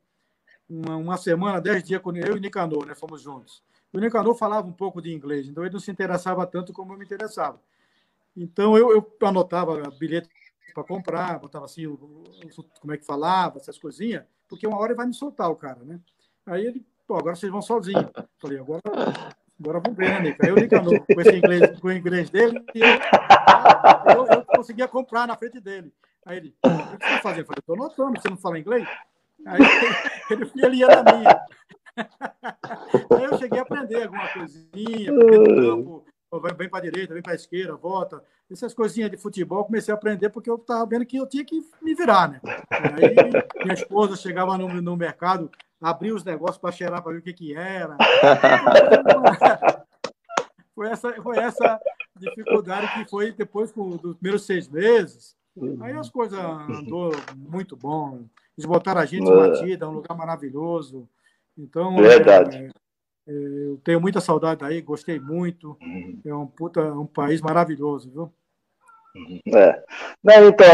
[0.69, 3.61] uma, uma, semana, dez dias, quando eu e o Nicanor, né, fomos juntos.
[3.91, 6.97] O Nicanor falava um pouco de inglês, então ele não se interessava tanto como eu
[6.97, 7.59] me interessava.
[8.35, 10.29] Então eu, eu anotava bilhete
[10.73, 11.85] para comprar, botava assim,
[12.79, 15.83] como é que falava, essas coisinhas, porque uma hora ele vai me soltar o cara,
[15.83, 15.99] né?
[16.45, 18.09] Aí ele, pô, agora vocês vão sozinhos.
[18.39, 18.81] Falei, agora,
[19.59, 20.37] agora vamos ver, né?
[20.41, 25.27] Aí o Nicanor, com esse inglês, com o inglês dele, eu, eu, eu, conseguia comprar
[25.27, 25.91] na frente dele.
[26.25, 27.41] Aí ele, o que você está fazendo?
[27.41, 28.87] Eu falei, estou anotando, você não fala inglês?
[29.45, 29.59] Aí
[30.29, 31.45] ele, ele, ia na minha.
[33.17, 36.05] Aí eu cheguei a aprender alguma coisinha, campo
[36.57, 38.23] vem para a direita, vem para a esquerda, volta.
[38.49, 41.61] Essas coisinhas de futebol comecei a aprender porque eu estava vendo que eu tinha que
[41.81, 42.39] me virar, né?
[42.69, 43.15] Aí
[43.63, 45.51] minha esposa chegava no, no mercado,
[45.81, 47.97] abria os negócios para cheirar para ver o que, que era.
[50.73, 51.79] Foi essa, foi essa
[52.21, 55.35] dificuldade que foi depois dos primeiros seis meses.
[55.81, 58.23] Aí as coisas andou muito bom.
[58.57, 61.07] Eles botaram a gente em batida, é um lugar maravilhoso.
[61.57, 62.57] Então, Verdade.
[62.57, 63.33] É, é,
[63.67, 65.77] eu tenho muita saudade daí, gostei muito.
[65.81, 66.19] Uhum.
[66.25, 68.31] É um, puta, um país maravilhoso, viu?
[69.53, 69.83] É.
[70.23, 70.67] Não, então,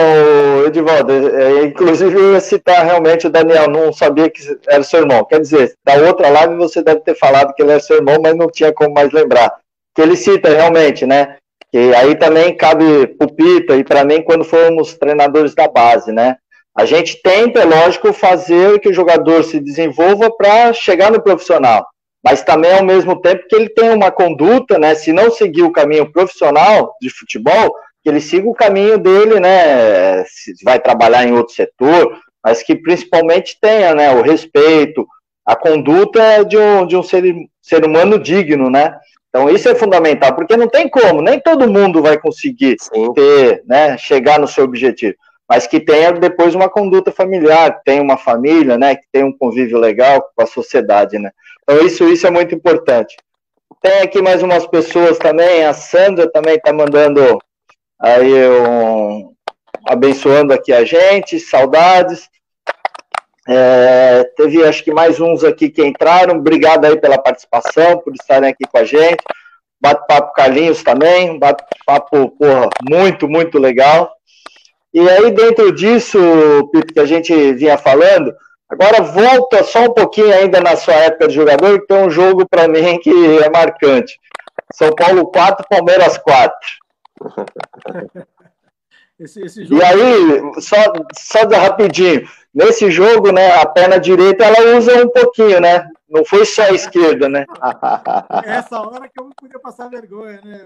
[0.67, 5.25] Edivaldo, é, inclusive eu ia citar realmente o Daniel, não sabia que era seu irmão.
[5.25, 8.35] Quer dizer, da outra live você deve ter falado que ele era seu irmão, mas
[8.35, 9.59] não tinha como mais lembrar.
[9.97, 11.37] Que ele cita realmente, né?
[11.71, 16.35] Que aí também cabe pupita e para mim quando fomos treinadores da base, né?
[16.77, 21.83] A gente tenta, é lógico, fazer que o jogador se desenvolva para chegar no profissional,
[22.23, 24.93] mas também ao mesmo tempo que ele tem uma conduta, né?
[24.93, 27.73] Se não seguir o caminho profissional de futebol,
[28.03, 30.23] que ele siga o caminho dele, né?
[30.25, 34.13] Se vai trabalhar em outro setor, mas que principalmente tenha, né?
[34.13, 35.07] O respeito,
[35.43, 37.23] a conduta de um, de um ser,
[37.63, 38.95] ser humano digno, né?
[39.37, 42.75] Então isso é fundamental, porque não tem como, nem todo mundo vai conseguir
[43.13, 45.15] ter, né, chegar no seu objetivo
[45.49, 49.31] mas que tenha depois uma conduta familiar, que tenha uma família, né, que tenha um
[49.31, 51.31] convívio legal com a sociedade, né.
[51.63, 53.15] Então isso, isso é muito importante.
[53.81, 57.39] Tem aqui mais umas pessoas também, a Sandra também está mandando
[57.97, 59.31] aí um,
[59.85, 62.27] abençoando aqui a gente, saudades.
[63.49, 68.49] É, teve acho que mais uns aqui que entraram, obrigado aí pela participação, por estarem
[68.49, 69.23] aqui com a gente.
[69.79, 74.11] Bate-papo Carlinhos também, bate-papo, porra, muito, muito legal.
[74.93, 76.17] E aí, dentro disso,
[76.73, 78.33] Pito, que a gente vinha falando,
[78.67, 82.47] agora volta só um pouquinho ainda na sua época de jogador, que tem um jogo
[82.49, 83.11] para mim que
[83.43, 84.19] é marcante.
[84.73, 86.53] São Paulo 4, Palmeiras 4.
[89.19, 89.81] Esse, esse jogo...
[89.81, 90.75] E aí, só,
[91.11, 92.21] só rapidinho,
[92.57, 95.87] nesse jogo, né, a perna direita ela usa um pouquinho, né?
[96.09, 97.45] Não foi só a esquerda, né?
[98.43, 100.63] Essa hora que eu não podia passar vergonha, né?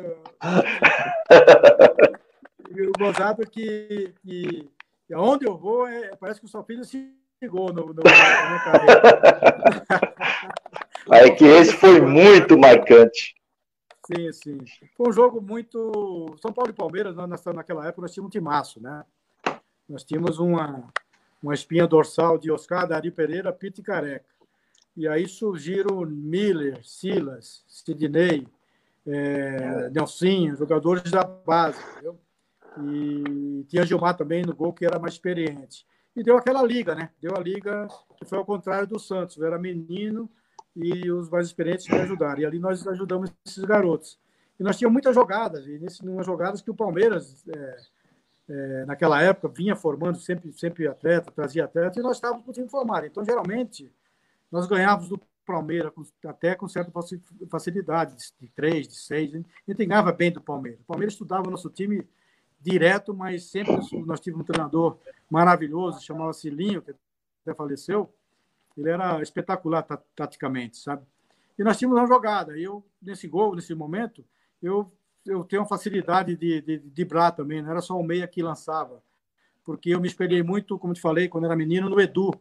[2.71, 4.69] O gozado que, que,
[5.05, 9.01] que onde eu vou, é, parece que o seu filho se ligou no, no, carreira.
[11.11, 13.35] É que esse foi muito marcante.
[14.05, 14.59] Sim, sim.
[14.95, 16.37] Foi um jogo muito.
[16.41, 19.03] São Paulo e Palmeiras, nós, naquela época, nós tínhamos um timaço, né?
[19.89, 20.87] Nós tínhamos uma,
[21.41, 24.25] uma espinha dorsal de Oscar, Dari Pereira, Pito e Careca.
[24.95, 28.47] E aí surgiram Miller, Silas, Sidney,
[29.05, 32.19] é, Nelsinho, jogadores da base, entendeu?
[32.77, 35.85] E tinha Gilmar também no gol, que era mais experiente.
[36.15, 37.09] E deu aquela liga, né?
[37.21, 37.87] Deu a liga
[38.17, 39.41] que foi ao contrário do Santos.
[39.41, 40.29] Era menino
[40.75, 42.41] e os mais experientes me ajudaram.
[42.41, 44.19] E ali nós ajudamos esses garotos.
[44.59, 47.77] E nós tínhamos muitas jogadas, e nessas jogadas que o Palmeiras, é,
[48.51, 52.53] é, naquela época, vinha formando sempre, sempre atleta, trazia atleta, e nós estávamos com o
[52.53, 53.05] time formado.
[53.05, 53.89] Então, geralmente,
[54.51, 55.91] nós ganhávamos do Palmeiras
[56.25, 56.91] até com certa
[57.49, 59.33] facilidade, de três, de seis.
[59.33, 60.81] A gente ganhava bem do Palmeiras.
[60.81, 62.05] O Palmeiras estudava o nosso time
[62.59, 64.97] direto, mas sempre nós tivemos um treinador
[65.29, 66.93] maravilhoso, chamava-se Linho, que
[67.43, 68.13] até faleceu.
[68.77, 69.83] Ele era espetacular
[70.15, 71.03] taticamente, sabe?
[71.57, 72.57] E nós tínhamos uma jogada.
[72.57, 74.23] E eu, nesse gol, nesse momento,
[74.61, 74.91] eu,
[75.25, 79.01] eu tenho facilidade de, de, de driblar também, não era só o meia que lançava.
[79.63, 82.33] Porque eu me espelhei muito, como te falei, quando era menino, no Edu.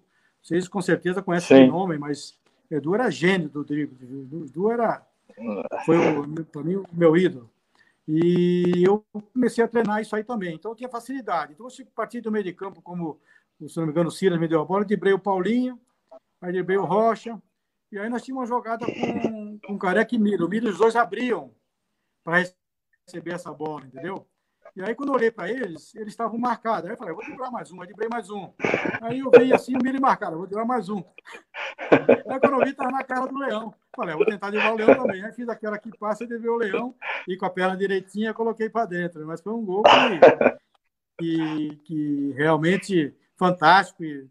[0.43, 2.39] Vocês com certeza conhecem o nome, mas
[2.71, 3.97] Edu era gênio do drible.
[4.47, 5.07] Edu era,
[5.85, 5.99] foi,
[6.51, 7.51] para mim, o meu ídolo.
[8.09, 10.55] E eu comecei a treinar isso aí também.
[10.55, 11.53] Então eu tinha facilidade.
[11.53, 13.21] Então eu parti do meio de campo, como,
[13.69, 15.79] se não me engano, o Silas me deu a bola, driblei o Paulinho,
[16.41, 17.41] aí driblei o Rocha.
[17.93, 20.47] E aí nós tínhamos uma jogada com, com o Careca e Miro.
[20.47, 21.53] O Miro, os dois abriam
[22.25, 22.43] para
[23.07, 24.27] receber essa bola, entendeu?
[24.77, 26.87] E aí, quando eu olhei para eles, eles estavam marcados.
[26.87, 27.81] Aí eu falei, vou driblar mais um.
[27.81, 28.53] Aí driblei mais um.
[29.01, 31.03] Aí eu vi assim, o Mili marcado, vou driblar mais um.
[32.29, 33.75] Aí quando eu vi, estava na cara do Leão.
[33.97, 35.25] Falei, vou tentar driblar o Leão também.
[35.25, 36.95] Aí fiz aquela que passa, driblei o Leão
[37.27, 39.27] e com a perna direitinha coloquei para dentro.
[39.27, 39.83] Mas foi um gol
[41.19, 44.05] que, que, que realmente fantástico.
[44.05, 44.29] E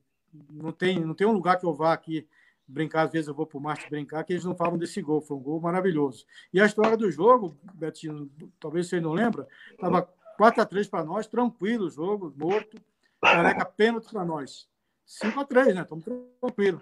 [0.50, 2.26] não, tem, não tem um lugar que eu vá aqui
[2.70, 5.22] brincar, às vezes eu vou para o Marte brincar, que eles não falam desse gol,
[5.22, 6.26] foi um gol maravilhoso.
[6.54, 10.08] E a história do jogo, Betinho, talvez você não lembra, estava
[10.38, 12.78] 4 a 3 para nós, tranquilo o jogo, morto.
[13.22, 14.70] Careca pênalti para nós.
[15.06, 15.82] 5 a 3 né?
[15.82, 16.06] Estamos
[16.40, 16.82] tranquilos.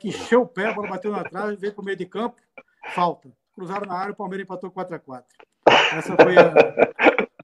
[0.00, 2.40] que encheu o pé, a bola bateu na trave, veio para o meio de campo,
[2.94, 3.30] falta.
[3.54, 5.36] Cruzaram na área, o Palmeiras empatou 4 a 4
[5.92, 6.52] Essa foi a.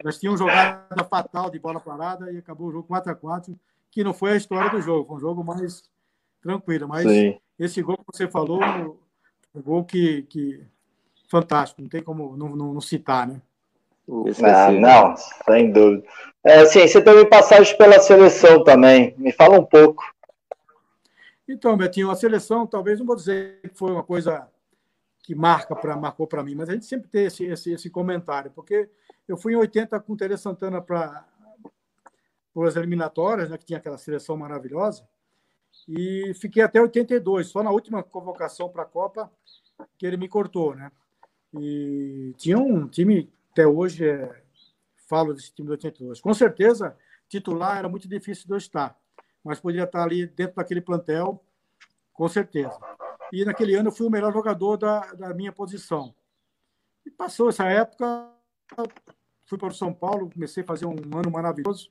[0.02, 3.58] Nós tínhamos jogada fatal de bola parada e acabou o jogo 4 a 4
[3.90, 5.82] que não foi a história do jogo, foi um jogo mais
[6.42, 6.86] tranquilo.
[6.86, 7.38] Mas Sim.
[7.58, 8.60] Esse gol que você falou,
[9.54, 10.64] um gol que, que
[11.28, 13.40] fantástico, não tem como não, não, não citar, né?
[14.44, 16.06] Ah, não, sem dúvida.
[16.44, 19.14] É, assim, você teve passagem pela seleção também.
[19.18, 20.04] Me fala um pouco.
[21.48, 24.48] Então, Betinho, a seleção, talvez não vou dizer que foi uma coisa
[25.22, 28.52] que marca para marcou para mim, mas a gente sempre tem esse, esse, esse comentário,
[28.52, 28.88] porque
[29.26, 31.26] eu fui em 80 com o Tere Santana para
[32.56, 35.04] as eliminatórias, né, que tinha aquela seleção maravilhosa,
[35.88, 39.30] e fiquei até 82, só na última convocação para a Copa
[39.96, 40.90] que ele me cortou, né?
[41.54, 44.42] E tinha um time até hoje é,
[45.06, 46.20] falo desse time do 82.
[46.20, 46.96] Com certeza,
[47.28, 48.98] titular era muito difícil de eu estar,
[49.44, 51.42] mas poderia estar ali dentro daquele plantel,
[52.12, 52.78] com certeza.
[53.32, 56.14] E naquele ano eu fui o melhor jogador da, da minha posição.
[57.04, 58.32] E passou essa época,
[59.44, 61.90] fui para o São Paulo, comecei a fazer um ano maravilhoso.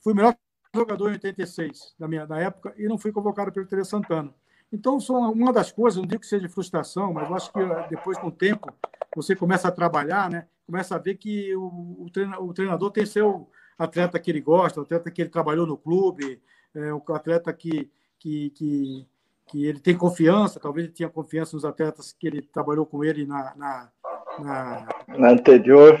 [0.00, 0.36] Fui o melhor
[0.74, 4.32] jogador em 86 da minha da época e não fui convocado pelo Teresa Santana.
[4.72, 7.86] Então, são uma das coisas, não digo que seja frustração, mas eu acho que eh,
[7.90, 8.72] depois, com o tempo,
[9.16, 10.46] você começa a trabalhar, né?
[10.64, 12.06] começa a ver que o,
[12.38, 16.40] o treinador tem seu atleta que ele gosta, o atleta que ele trabalhou no clube,
[16.72, 19.06] é, o atleta que, que, que,
[19.48, 23.26] que, ele tem confiança, talvez ele tinha confiança nos atletas que ele trabalhou com ele
[23.26, 23.92] na, na,
[24.38, 25.98] na, na anterior.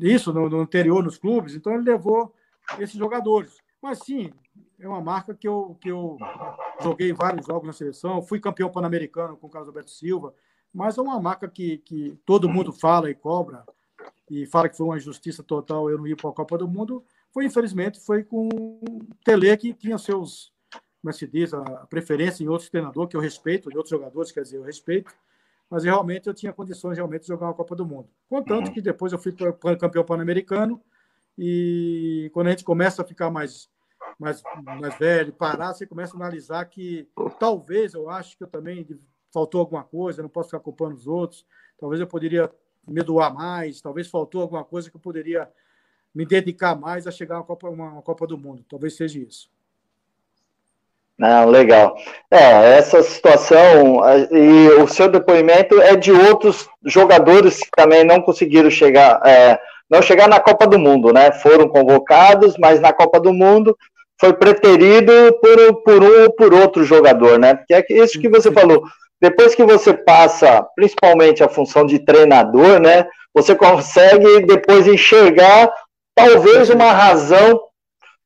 [0.00, 1.54] Isso, no, no anterior, nos clubes.
[1.54, 2.34] Então, ele levou
[2.78, 3.56] esses jogadores.
[3.80, 4.32] Mas, sim,
[4.78, 6.16] é uma marca que eu, que eu
[6.80, 10.34] joguei vários jogos na seleção, fui campeão pan-americano com o Carlos Alberto Silva,
[10.72, 13.64] mas é uma marca que, que todo mundo fala e cobra,
[14.30, 17.04] e fala que foi uma injustiça total eu não ir para a Copa do Mundo,
[17.32, 20.52] foi, infelizmente, foi com o Tele, que tinha seus,
[21.00, 24.42] como se diz, a preferência em outros treinadores, que eu respeito, de outros jogadores, quer
[24.42, 25.12] dizer, eu respeito,
[25.68, 28.08] mas realmente eu tinha condições realmente de jogar uma Copa do Mundo.
[28.28, 29.32] Contanto que depois eu fui
[29.78, 30.80] campeão pan-americano,
[31.38, 33.70] e quando a gente começa a ficar mais,
[34.18, 34.42] mais,
[34.80, 37.08] mais velho, parar, você começa a analisar que
[37.38, 38.86] talvez, eu acho que eu também
[39.32, 41.46] faltou alguma coisa, não posso ficar culpando os outros.
[41.78, 42.50] Talvez eu poderia
[42.86, 45.48] me doar mais, talvez faltou alguma coisa que eu poderia
[46.14, 48.64] me dedicar mais a chegar a uma Copa, uma, uma Copa do Mundo.
[48.68, 49.50] Talvez seja isso.
[51.18, 51.96] Não, legal.
[52.30, 58.70] É, essa situação e o seu depoimento é de outros jogadores que também não conseguiram
[58.70, 59.60] chegar, é,
[59.92, 61.30] não chegar na Copa do Mundo, né?
[61.30, 63.76] Foram convocados, mas na Copa do Mundo
[64.18, 67.54] foi preterido por, por um ou por outro jogador, né?
[67.54, 68.82] Porque é isso que você falou
[69.22, 75.72] depois que você passa, principalmente a função de treinador, né, você consegue depois enxergar
[76.12, 77.60] talvez uma razão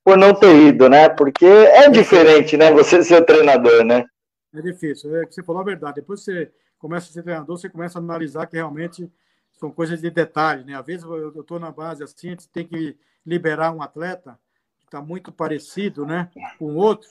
[0.02, 1.08] por não ter ido, né?
[1.08, 2.72] Porque é diferente, né?
[2.72, 4.04] Você ser treinador, né?
[4.54, 5.14] É difícil.
[5.16, 5.96] É que você falou a verdade.
[5.96, 9.10] Depois você começa a ser treinador, você começa a analisar que realmente
[9.56, 10.74] são coisas de detalhe, né?
[10.74, 14.38] Às vezes eu estou na base assim, a gente tem que liberar um atleta
[14.78, 17.08] que está muito parecido, né, com outro.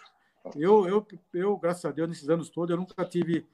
[0.55, 3.45] Eu, eu, eu, graças a Deus, nesses anos todos, eu nunca tive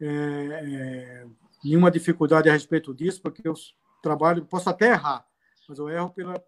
[0.00, 1.26] é, é,
[1.62, 3.54] nenhuma dificuldade a respeito disso, porque eu
[4.02, 5.26] trabalho, posso até errar,
[5.68, 6.42] mas eu erro pela,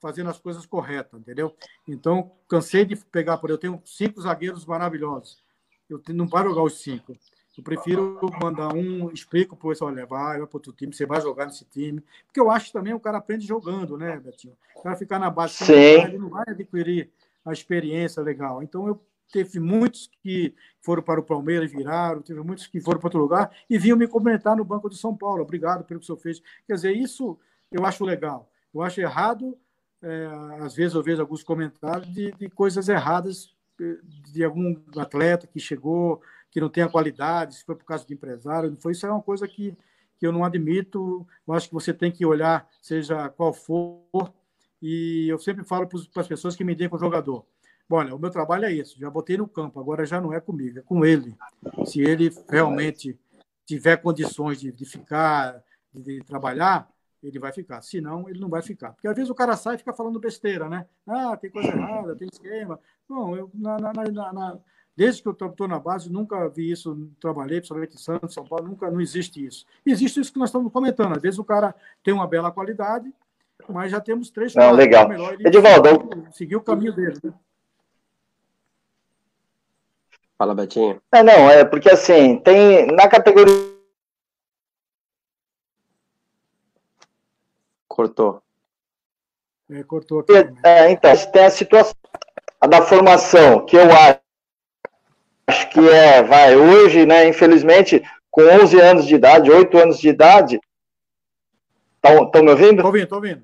[0.00, 1.56] fazendo as coisas corretas, entendeu?
[1.86, 5.42] Então, cansei de pegar, por eu tenho cinco zagueiros maravilhosos,
[5.88, 7.16] eu não paro jogar os cinco.
[7.56, 11.04] Eu prefiro mandar um, explico para o pessoal, olha, vai, vai para outro time, você
[11.04, 12.02] vai jogar nesse time.
[12.26, 14.56] Porque eu acho também o cara aprende jogando, né, Betinho?
[14.76, 15.72] O cara ficar na base, Sim.
[15.72, 17.10] ele não vai adquirir
[17.44, 18.62] a experiência legal.
[18.62, 19.00] Então, eu
[19.32, 23.50] teve muitos que foram para o Palmeiras, viraram, teve muitos que foram para outro lugar
[23.68, 25.42] e vinham me comentar no Banco de São Paulo.
[25.42, 26.42] Obrigado pelo que o senhor fez.
[26.66, 27.38] Quer dizer, isso
[27.70, 28.50] eu acho legal.
[28.72, 29.56] Eu acho errado,
[30.02, 30.26] é,
[30.60, 33.98] às vezes eu vejo alguns comentários de, de, coisas erradas eh,
[34.32, 36.20] de algum atleta que chegou,
[36.52, 38.92] que não tem a qualidade, se foi por causa de empresário, não foi.
[38.92, 39.76] Isso é uma coisa que,
[40.16, 41.26] que eu não admito.
[41.48, 44.32] Eu acho que você tem que olhar, seja qual for,
[44.80, 47.44] e eu sempre falo para as pessoas que me deem com o jogador
[47.94, 50.78] olha, o meu trabalho é isso, já botei no campo, agora já não é comigo,
[50.78, 51.36] é com ele.
[51.84, 53.18] Se ele realmente
[53.66, 56.88] tiver condições de, de ficar, de, de, trabalhar,
[57.22, 57.82] ele vai ficar.
[57.82, 58.92] Se não, ele não vai ficar.
[58.92, 60.86] Porque às vezes o cara sai e fica falando besteira, né?
[61.06, 62.80] Ah, tem coisa errada, tem esquema.
[63.08, 64.58] Não, eu, na, na, na,
[64.96, 68.68] desde que eu estou na base, nunca vi isso, trabalhei, principalmente em Santos, São Paulo,
[68.68, 69.66] nunca, não existe isso.
[69.84, 71.16] Existe isso que nós estamos comentando.
[71.16, 73.12] Às vezes o cara tem uma bela qualidade,
[73.68, 75.08] mas já temos três Não, legal.
[75.08, 76.26] Melhor Edivaldo.
[76.32, 77.32] Seguir o caminho dele, né?
[80.36, 81.00] Fala, Betinho.
[81.12, 83.72] É, não, é porque assim, tem na categoria
[87.92, 88.42] Cortou.
[89.70, 90.32] É, cortou aqui.
[90.64, 91.94] É, então, tem a situação
[92.66, 94.21] da formação, que eu acho
[95.64, 100.60] que é, vai, hoje, né, infelizmente, com 11 anos de idade, 8 anos de idade.
[101.96, 102.74] Estão me ouvindo?
[102.74, 103.42] Estou ouvindo, estou ouvindo.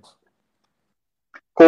[1.54, 1.64] Com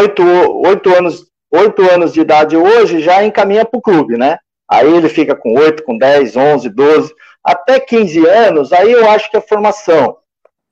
[0.00, 0.22] 8,
[0.66, 4.38] 8, anos, 8 anos de idade hoje, já encaminha para o clube, né?
[4.68, 7.14] Aí ele fica com 8, com 10, 11, 12,
[7.44, 10.16] até 15 anos, aí eu acho que é formação.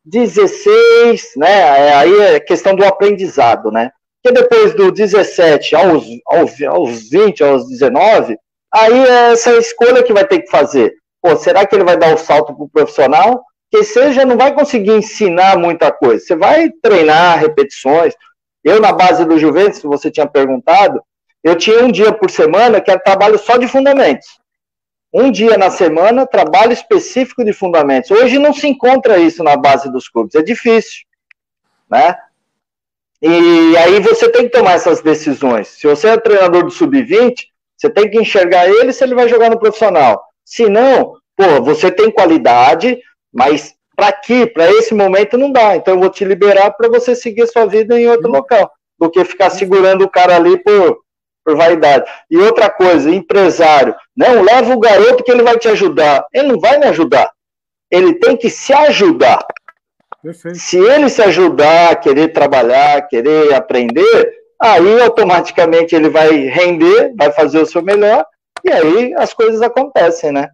[0.05, 1.89] 16, né?
[1.89, 3.91] É, aí é questão do aprendizado, né?
[4.23, 8.37] Porque depois do 17 aos, aos, aos 20, aos 19,
[8.75, 10.95] aí é essa escolha que vai ter que fazer.
[11.23, 13.45] Pô, será que ele vai dar o salto para o profissional?
[13.71, 16.25] Que seja, não vai conseguir ensinar muita coisa.
[16.25, 18.15] Você vai treinar repetições.
[18.63, 21.03] Eu, na base do Juventus, você tinha perguntado,
[21.43, 24.27] eu tinha um dia por semana que era trabalho só de fundamentos
[25.15, 28.11] um dia na semana, trabalho específico de fundamentos.
[28.11, 31.05] Hoje não se encontra isso na base dos clubes, é difícil,
[31.89, 32.17] né?
[33.23, 35.69] E aí você tem que tomar essas decisões.
[35.69, 37.47] Se você é treinador do sub-20,
[37.85, 40.23] você tem que enxergar ele se ele vai jogar no profissional.
[40.45, 42.99] Se não, pô, você tem qualidade,
[43.33, 45.77] mas para aqui, para esse momento não dá.
[45.77, 49.25] Então eu vou te liberar para você seguir sua vida em outro local, do que
[49.25, 51.05] ficar segurando o cara ali por
[51.45, 52.11] por vaidade.
[52.31, 56.25] E outra coisa, empresário, não leva o garoto que ele vai te ajudar.
[56.33, 57.31] Ele não vai me ajudar.
[57.91, 59.45] Ele tem que se ajudar.
[60.23, 60.59] Perfeito.
[60.59, 67.61] Se ele se ajudar, querer trabalhar, querer aprender, aí automaticamente ele vai render, vai fazer
[67.61, 68.25] o seu melhor,
[68.65, 70.51] e aí as coisas acontecem, né?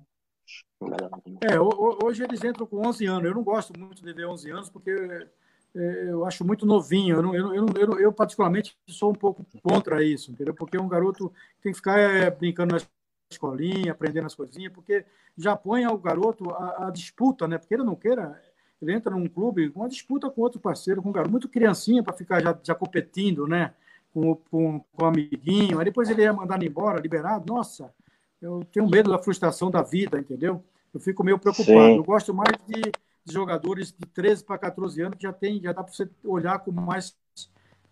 [1.43, 3.25] É, hoje eles entram com 11 anos.
[3.25, 7.17] Eu não gosto muito de ver 11 anos, porque é, eu acho muito novinho.
[7.17, 10.55] Eu, eu, eu, eu, particularmente, sou um pouco contra isso, entendeu?
[10.55, 11.33] Porque um garoto
[11.63, 12.81] tem que ficar é, brincando na
[13.31, 15.05] escolinha, aprendendo as coisinhas, porque
[15.37, 17.59] já põe o garoto a, a, disputa, né?
[17.59, 18.41] Porque ele não queira,
[18.83, 22.03] ele entra num clube com uma disputa com outro parceiro, com um garoto muito criancinha
[22.03, 23.73] para ficar já, já competindo, né?
[24.13, 25.79] Com, com, com o amiguinho.
[25.79, 27.53] Aí depois ele ia mandar embora, liberado.
[27.53, 27.93] Nossa,
[28.43, 30.65] eu tenho medo da frustração da vida, entendeu?
[30.93, 31.79] Eu fico meio preocupado.
[31.79, 31.97] Sim.
[31.97, 32.91] Eu gosto mais de
[33.25, 36.59] de jogadores de 13 para 14 anos que já tem, já dá para você olhar
[36.59, 37.17] com mais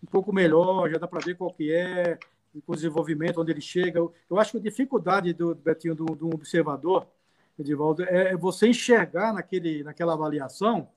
[0.03, 2.19] um pouco melhor, já dá para ver qual que é,
[2.66, 3.99] o desenvolvimento, onde ele chega.
[3.99, 7.07] Eu acho que a dificuldade do Betinho, do, do observador,
[7.59, 10.89] Edivaldo, é, você enxergar naquele, naquela avaliação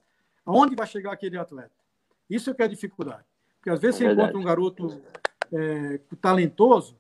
[0.46, 1.72] aonde vai chegar aquele atleta.
[2.30, 3.26] Isso é que é a dificuldade.
[3.62, 5.02] Porque às vezes é você encontra um garoto
[5.54, 7.00] é, talentoso,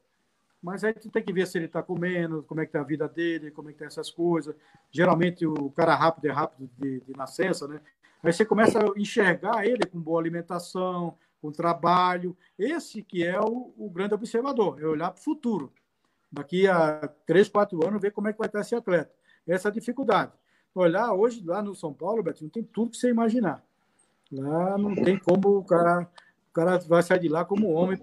[0.61, 2.83] mas aí tu tem que ver se ele está comendo, como é que está a
[2.83, 4.55] vida dele, como é que tá essas coisas.
[4.91, 7.81] Geralmente o cara rápido é rápido de, de nascença, né?
[8.21, 12.37] Aí você começa a enxergar ele com boa alimentação, com trabalho.
[12.59, 15.73] Esse que é o, o grande observador, é olhar para o futuro.
[16.31, 19.11] Daqui a três, quatro anos, ver como é que vai estar esse atleta.
[19.47, 20.31] Essa é a dificuldade.
[20.75, 23.63] Olhar hoje, lá no São Paulo, Betinho, tem tudo que você imaginar.
[24.31, 26.07] Lá não tem como o cara,
[26.51, 27.97] o cara vai sair de lá como homem,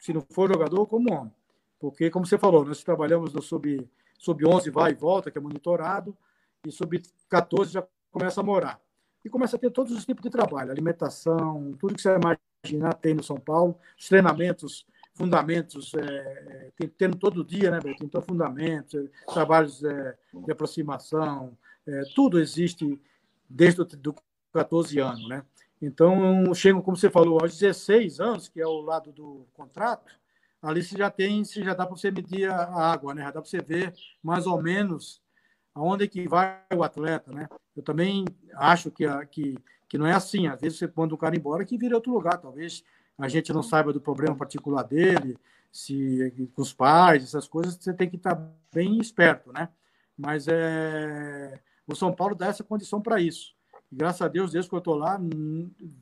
[0.00, 1.34] se não for jogador, como homem.
[1.78, 5.40] Porque, como você falou, nós trabalhamos no sub, sub 11 vai e volta, que é
[5.40, 6.16] monitorado,
[6.64, 8.80] e sub 14 já começa a morar.
[9.24, 13.12] E começa a ter todos os tipos de trabalho, alimentação, tudo que você imaginar tem
[13.12, 18.04] no São Paulo, os treinamentos, fundamentos, é, tem, tendo todo dia, né, Beto?
[18.04, 21.56] Então, fundamentos, trabalhos é, de aproximação,
[21.86, 23.00] é, tudo existe
[23.48, 24.14] desde os do
[24.52, 25.44] 14 anos, né?
[25.80, 30.14] Então, chegam, como você falou, aos 16 anos, que é o lado do contrato,
[30.62, 33.22] ali você já tem, você já dá para você medir a água, né?
[33.22, 35.22] Já dá para você ver mais ou menos
[35.74, 37.48] aonde que vai o atleta, né?
[37.76, 39.58] Eu também acho que, que,
[39.88, 40.46] que não é assim.
[40.46, 42.38] Às vezes você manda um cara embora que vira outro lugar.
[42.38, 42.84] Talvez
[43.18, 45.36] a gente não saiba do problema particular dele,
[45.70, 48.40] se com os pais, essas coisas, você tem que estar
[48.72, 49.68] bem esperto, né?
[50.16, 53.54] Mas é, o São Paulo dá essa condição para isso.
[53.92, 55.20] Graças a Deus, desde que eu estou lá,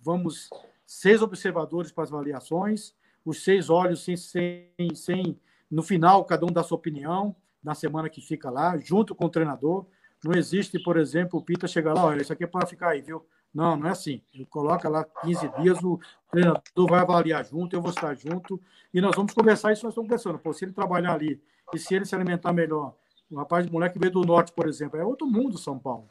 [0.02, 0.48] vamos
[0.86, 6.52] seis observadores para as avaliações, os seis olhos sem, sem, sem, no final, cada um
[6.52, 9.86] dá sua opinião, na semana que fica lá, junto com o treinador.
[10.24, 13.00] Não existe, por exemplo, o Pita chegar lá, olha, isso aqui é para ficar aí,
[13.00, 13.24] viu?
[13.54, 14.22] Não, não é assim.
[14.32, 18.60] Ele coloca lá 15 dias, o treinador vai avaliar junto, eu vou estar junto,
[18.92, 20.38] e nós vamos conversar isso, nós estamos conversando.
[20.38, 21.40] Pô, se ele trabalhar ali,
[21.72, 22.94] e se ele se alimentar melhor,
[23.30, 26.08] o rapaz, o moleque veio do norte, por exemplo, é outro mundo São Paulo.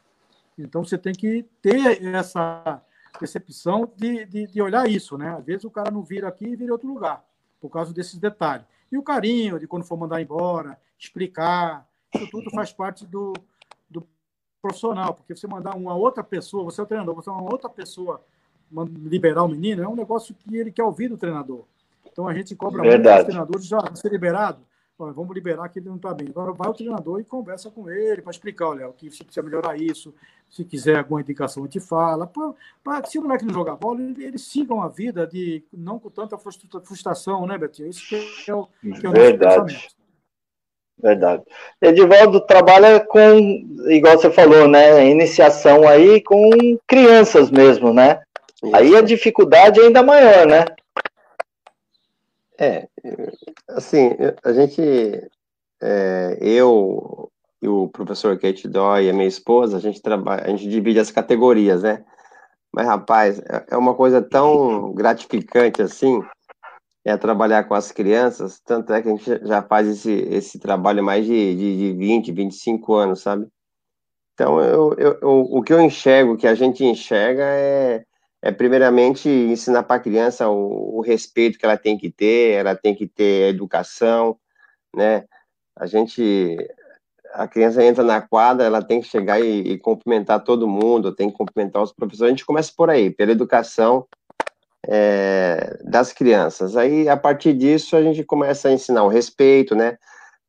[0.58, 2.82] Então você tem que ter essa
[3.18, 5.36] percepção de, de, de, olhar isso, né?
[5.38, 7.24] Às vezes o cara não vira aqui e vira em outro lugar,
[7.60, 8.66] por causa desses detalhes.
[8.92, 13.34] E o carinho de quando for mandar embora, explicar, isso tudo faz parte do,
[13.90, 14.06] do
[14.62, 17.70] profissional, porque você mandar uma outra pessoa, você é o treinador, você é uma outra
[17.70, 18.24] pessoa
[19.04, 21.66] liberar o menino, é um negócio que ele quer ouvir do treinador.
[22.10, 23.04] Então a gente cobra Verdade.
[23.04, 24.60] muito dos treinadores, já ser liberado,
[25.12, 26.28] vamos liberar que ele não está bem.
[26.30, 29.44] Agora vai o treinador e conversa com ele para explicar, olha, o que se precisa
[29.44, 30.14] melhorar isso,
[30.50, 32.30] se quiser alguma indicação, a gente fala.
[32.84, 36.10] Para se o moleque não jogar bola, eles ele sigam a vida de não com
[36.10, 37.90] tanta frustração, né, Betinho?
[37.90, 39.90] Isso que é o, que é o Verdade.
[41.02, 41.44] Verdade.
[41.82, 45.10] Edivaldo trabalha com, igual você falou, né?
[45.10, 48.22] Iniciação aí com crianças mesmo, né?
[48.64, 48.76] Isso.
[48.76, 50.66] Aí a dificuldade é ainda maior, né?
[52.64, 52.88] É,
[53.70, 54.12] assim,
[54.44, 54.80] a gente,
[55.82, 60.70] é, eu e o professor Kate Doy a minha esposa, a gente trabalha, a gente
[60.70, 62.06] divide as categorias, né?
[62.72, 66.22] Mas, rapaz, é, é uma coisa tão gratificante assim,
[67.04, 71.04] é trabalhar com as crianças, tanto é que a gente já faz esse, esse trabalho
[71.04, 73.48] mais de, de, de 20, 25 anos, sabe?
[74.36, 78.04] Então, eu, eu, eu, o que eu enxergo, o que a gente enxerga é
[78.42, 82.76] é primeiramente ensinar para a criança o, o, respeito que ela tem que ter, ela
[82.76, 84.38] tem que ter educação,
[84.96, 85.26] né?
[85.76, 86.58] A gente,
[87.34, 91.30] a criança entra na quadra, ela tem que chegar e, e cumprimentar todo mundo, tem
[91.30, 92.30] que cumprimentar os professores.
[92.30, 94.08] A gente começa por aí, pela educação
[94.88, 96.76] é, das crianças.
[96.76, 99.98] Aí, a partir disso, a gente começa a ensinar o respeito, né?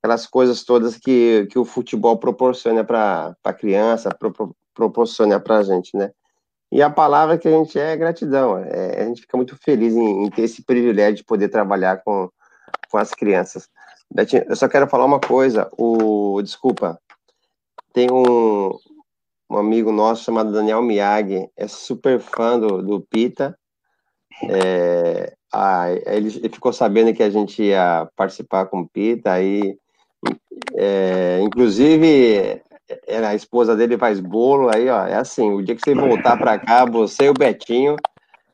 [0.02, 5.62] Aquelas coisas todas que, que o futebol proporciona para a criança, pro, proporciona para a
[5.62, 6.10] gente, né?
[6.72, 8.56] E a palavra que a gente é, é gratidão.
[8.56, 12.30] É, a gente fica muito feliz em, em, ter esse privilégio de poder trabalhar com,
[12.90, 13.68] com as crianças.
[14.10, 15.70] Betinho, eu só quero falar uma coisa.
[15.76, 16.98] O, desculpa,
[17.92, 18.70] tem um,
[19.50, 23.54] um amigo nosso chamado Daniel Miyagi, é super fã do, do Pita.
[24.48, 29.76] É, ah, ele, ele, ficou sabendo que a gente ia participar com o Pita, aí,
[30.74, 32.62] é, inclusive,
[33.06, 36.36] era a esposa dele faz bolo, aí, ó, é assim, o dia que você voltar
[36.36, 37.96] para cá, você e o Betinho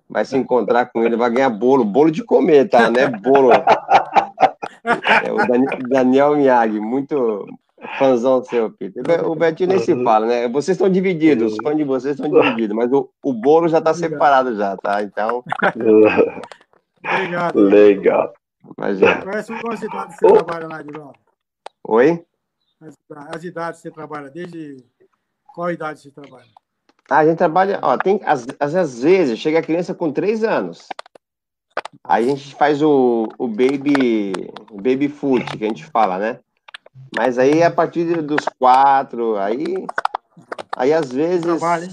[0.09, 3.51] vai se encontrar com ele, vai ganhar bolo, bolo de comer, tá, né, bolo.
[5.25, 7.45] É, o Daniel Miyagi, muito
[7.99, 9.03] fãzão seu, Peter.
[9.29, 12.75] O Betinho nem se fala, né, vocês estão divididos, os fãs de vocês estão divididos,
[12.75, 15.45] mas o, o bolo já tá separado já, tá, então...
[17.05, 17.61] Obrigado.
[17.61, 18.33] Legal.
[18.77, 19.43] Imagina.
[19.43, 21.13] Cidade que você trabalha lá, Edilson?
[21.85, 22.25] Oi?
[22.81, 24.77] As, idades você trabalha, desde
[25.53, 26.47] qual idade você trabalha?
[27.11, 30.87] Ah, a gente trabalha, ó, tem, às, às vezes, chega a criança com três anos.
[32.05, 34.33] Aí a gente faz o, o baby,
[34.71, 36.39] baby food, que a gente fala, né?
[37.17, 39.87] Mas aí a partir dos quatro, aí,
[40.77, 41.45] aí às vezes.
[41.45, 41.89] Trabalho,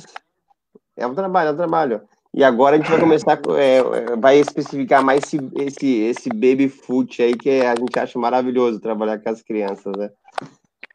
[0.98, 2.02] é um trabalho, é um trabalho.
[2.34, 6.70] E agora a gente vai começar, é, é, vai especificar mais esse, esse, esse baby
[6.70, 10.12] food aí, que a gente acha maravilhoso trabalhar com as crianças, né?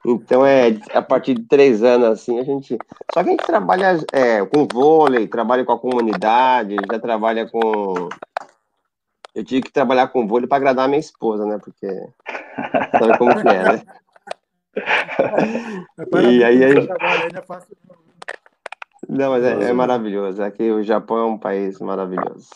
[0.05, 2.78] Então, é a partir de três anos, assim, a gente.
[3.12, 8.09] Só que a gente trabalha é, com vôlei, trabalha com a comunidade, já trabalha com.
[9.34, 11.59] Eu tive que trabalhar com vôlei para agradar a minha esposa, né?
[11.62, 11.86] Porque.
[12.98, 13.82] Sabe como que é, né?
[16.22, 16.88] e aí a gente...
[19.09, 20.42] Não, mas é, é maravilhoso.
[20.42, 22.48] Aqui o Japão é um país maravilhoso.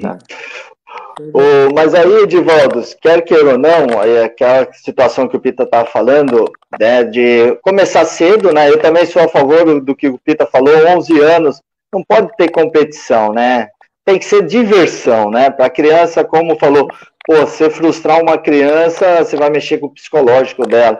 [0.00, 0.18] Tá?
[1.18, 5.86] O, mas aí, Edivaldo, quer queira ou não, é aquela situação que o Pita estava
[5.86, 10.46] falando, né, de começar cedo, né, eu também sou a favor do que o Pita
[10.46, 11.60] falou, 11 anos,
[11.92, 13.68] não pode ter competição, né,
[14.04, 16.88] tem que ser diversão, né, para a criança, como falou,
[17.26, 20.98] pô, você frustrar uma criança, você vai mexer com o psicológico dela,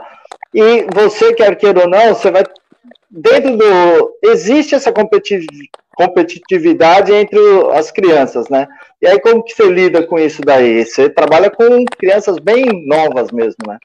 [0.54, 2.44] e você, quer queira ou não, você vai,
[3.10, 7.38] dentro do, existe essa competitividade, competitividade entre
[7.74, 8.66] as crianças, né?
[9.02, 10.84] E aí como que você lida com isso daí?
[10.84, 13.76] Você trabalha com crianças bem novas mesmo, né?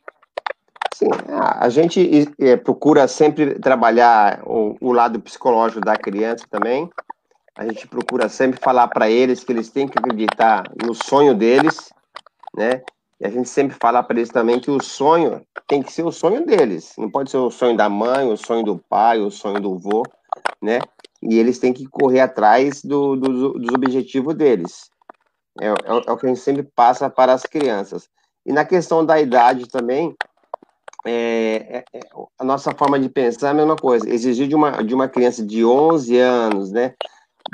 [0.94, 6.90] Sim, a gente é, procura sempre trabalhar o, o, lado psicológico da criança também.
[7.56, 11.92] A gente procura sempre falar para eles que eles têm que acreditar no sonho deles,
[12.56, 12.82] né?
[13.20, 16.12] E a gente sempre fala para eles também que o sonho tem que ser o
[16.12, 16.94] sonho deles.
[16.98, 20.04] Não pode ser o sonho da mãe, o sonho do pai, o sonho do vô,
[20.62, 20.80] né?
[21.22, 24.90] e eles têm que correr atrás do, do, dos objetivos deles.
[25.62, 25.74] É, é,
[26.08, 28.10] é, o que a gente sempre passa para as crianças.
[28.46, 30.16] E na questão da idade também,
[31.06, 32.00] é, é, é
[32.40, 34.10] a nossa forma de pensar é a mesma coisa.
[34.10, 36.94] Exigir de uma, de uma criança de 11 anos, né,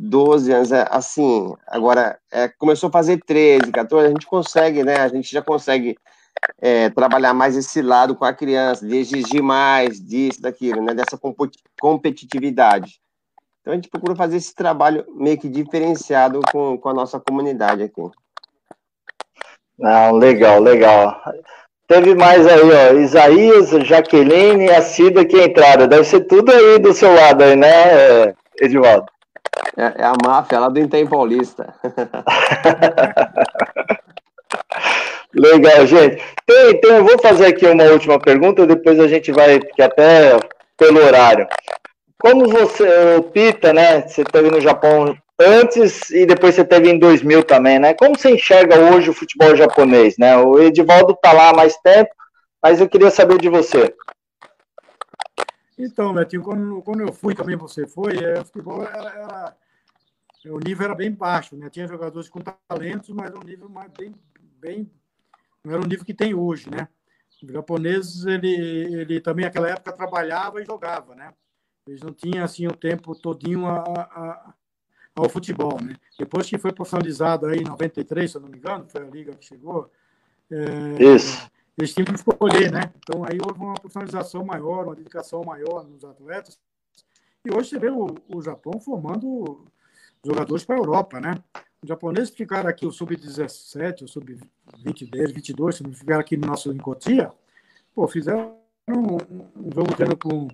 [0.01, 2.19] 12 anos, é, assim, agora,
[2.57, 5.97] começou a fazer 13, 14, a gente consegue, né, a gente já consegue
[6.95, 11.17] trabalhar mais esse lado com a criança, de exigir mais disso, daquilo, né, dessa
[11.80, 12.99] competitividade.
[13.64, 17.81] Então a gente procura fazer esse trabalho meio que diferenciado com, com a nossa comunidade
[17.81, 18.02] aqui.
[19.80, 21.22] Não, legal, legal.
[21.88, 25.88] Teve mais aí, ó, Isaías, Jaqueline e a Cida que entraram.
[25.88, 29.06] Deve ser tudo aí do seu lado aí, né, Edivaldo?
[29.77, 31.73] É, é a máfia lá do Intem Paulista.
[35.34, 36.22] Legal, gente.
[36.45, 40.38] Tem, tem, eu vou fazer aqui uma última pergunta, depois a gente vai, que até
[40.77, 41.48] pelo horário.
[42.23, 44.07] Como você, o Pita, né?
[44.07, 47.93] Você teve no Japão antes e depois você teve em 2000 também, né?
[47.93, 50.37] Como você enxerga hoje o futebol japonês, né?
[50.37, 52.09] O Edivaldo tá lá há mais tempo,
[52.61, 53.93] mas eu queria saber de você.
[55.77, 59.57] Então, Betinho, quando, quando eu fui também, você foi, é, o futebol era, era,
[60.45, 61.69] o nível era bem baixo, né?
[61.69, 62.39] Tinha jogadores com
[62.69, 64.15] talentos, mas um nível mais bem,
[64.61, 64.89] bem
[65.61, 66.87] não era o nível que tem hoje, né?
[67.43, 68.47] O japonês, ele,
[69.01, 71.33] ele também naquela época trabalhava e jogava, né?
[71.88, 74.53] Eles não tinham assim o tempo todinho a, a,
[75.15, 75.95] ao futebol, né?
[76.18, 79.34] Depois que foi profissionalizado aí em 93, se eu não me engano, foi a liga
[79.34, 79.91] que chegou.
[80.49, 81.49] É, Isso.
[81.77, 82.93] Eles tinham que escolher, né?
[82.97, 86.60] Então aí houve uma profissionalização maior, uma dedicação maior nos atletas.
[87.43, 89.65] E hoje você vê o, o Japão formando
[90.23, 91.43] jogadores para a Europa, né?
[91.81, 96.72] Os japoneses ficaram aqui, o sub-17, o sub-22, 22, se não ficaram aqui no nosso
[96.72, 97.30] Encotia,
[97.93, 98.57] pô, fizeram
[98.88, 99.18] um,
[99.57, 100.47] um jogo treino com,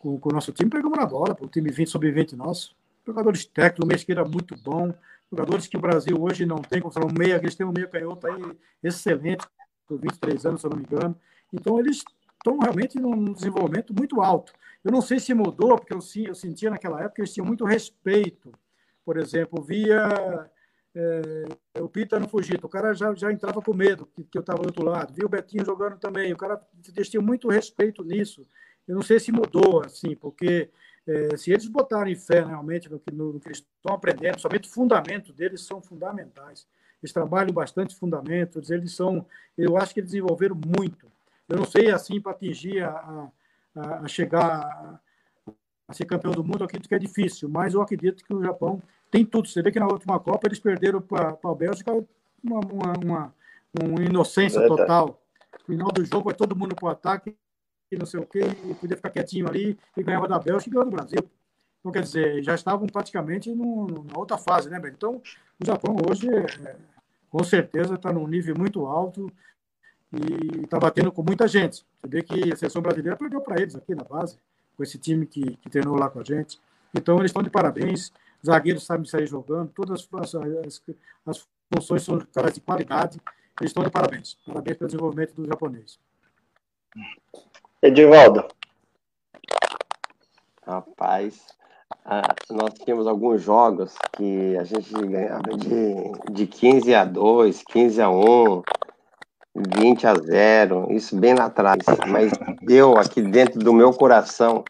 [0.00, 2.74] com, com, o nosso time, pegamos na bola, pô, o time 20, sub-20 nosso.
[3.06, 4.92] Jogadores técnicos, o Mesqueira muito bom,
[5.30, 8.26] jogadores que o Brasil hoje não tem, como falam, meia, eles têm um meia canhoto
[8.26, 8.42] aí
[8.82, 9.46] excelente,
[9.86, 11.16] por 23 anos, se eu não me engano.
[11.52, 12.02] Então, eles
[12.38, 14.52] estão realmente num desenvolvimento muito alto.
[14.82, 17.64] Eu não sei se mudou, porque eu, eu sentia naquela época que eles tinham muito
[17.64, 18.52] respeito.
[19.04, 20.50] Por exemplo, via
[20.94, 24.40] é, o Pita no Fujita, o cara já, já entrava com medo que, que eu
[24.40, 25.12] estava do outro lado.
[25.12, 26.60] Viu o Betinho jogando também, o cara
[27.04, 28.46] tinha muito respeito nisso.
[28.90, 30.68] Eu não sei se mudou, assim, porque
[31.06, 34.68] é, se eles botarem fé realmente no que, no, no que eles estão aprendendo, somente
[34.68, 36.66] o fundamento deles são fundamentais.
[37.00, 39.24] Eles trabalham bastante fundamentos, eles são,
[39.56, 41.06] eu acho que eles desenvolveram muito.
[41.48, 43.30] Eu não sei, assim, para atingir a,
[43.76, 45.00] a, a chegar a,
[45.86, 48.42] a ser campeão do mundo, eu acredito que é difícil, mas eu acredito que o
[48.42, 49.46] Japão tem tudo.
[49.46, 51.92] Você vê que na última Copa eles perderam para a Bélgica
[52.42, 53.34] uma, uma, uma,
[53.80, 55.22] uma inocência total.
[55.60, 57.36] No final do jogo, vai todo mundo para o ataque,
[57.96, 60.84] não sei o quê, e podia ficar quietinho ali, e ganhava da Bélgica e ganhou
[60.84, 61.20] do Brasil.
[61.80, 64.96] Então, quer dizer, já estavam praticamente na outra fase, né, Beto?
[64.96, 65.22] Então,
[65.60, 66.76] o Japão hoje, é,
[67.30, 69.32] com certeza, está num nível muito alto
[70.12, 71.84] e está batendo com muita gente.
[71.98, 74.38] Você vê que a seleção brasileira perdeu para eles aqui na base,
[74.76, 76.60] com esse time que, que treinou lá com a gente.
[76.94, 78.12] Então, eles estão de parabéns
[78.44, 80.82] zagueiros sabem sair jogando, todas as, as,
[81.26, 83.20] as funções são caras de qualidade.
[83.60, 84.38] Eles estão de parabéns.
[84.46, 85.98] Parabéns pelo desenvolvimento do japonês.
[87.82, 88.46] Edivaldo.
[90.66, 91.40] Rapaz,
[92.04, 98.02] ah, nós tínhamos alguns jogos que a gente ganhava de, de 15 a 2, 15
[98.02, 98.62] a 1,
[99.78, 101.78] 20 a 0, isso bem lá atrás.
[102.06, 102.32] Mas
[102.68, 104.62] eu, aqui dentro do meu coração,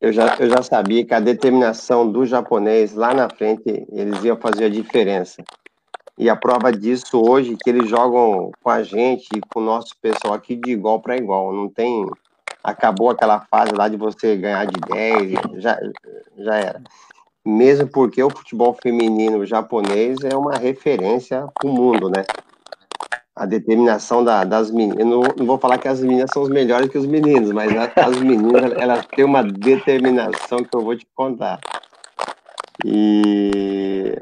[0.00, 4.36] eu já, eu já sabia que a determinação do japonês lá na frente, eles iam
[4.36, 5.44] fazer a diferença.
[6.20, 9.96] E a prova disso hoje, que eles jogam com a gente e com o nosso
[10.02, 11.50] pessoal aqui de igual para igual.
[11.50, 12.06] Não tem.
[12.62, 15.80] Acabou aquela fase lá de você ganhar de 10, já,
[16.36, 16.82] já era.
[17.42, 22.22] Mesmo porque o futebol feminino japonês é uma referência para o mundo, né?
[23.34, 24.98] a determinação da, das meninas.
[24.98, 27.74] Eu não, não, vou falar que as meninas são os melhores que os meninos, mas
[27.74, 31.58] a, as meninas elas têm uma determinação que eu vou te contar.
[32.84, 34.14] E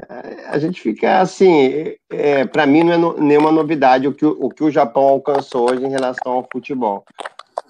[0.48, 4.48] a gente fica assim, é, para mim não é no, nenhuma novidade o que, o
[4.48, 7.04] que o Japão alcançou hoje em relação ao futebol.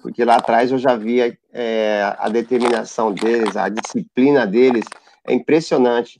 [0.01, 4.85] Porque lá atrás eu já via é, a determinação deles, a disciplina deles,
[5.27, 6.17] é impressionante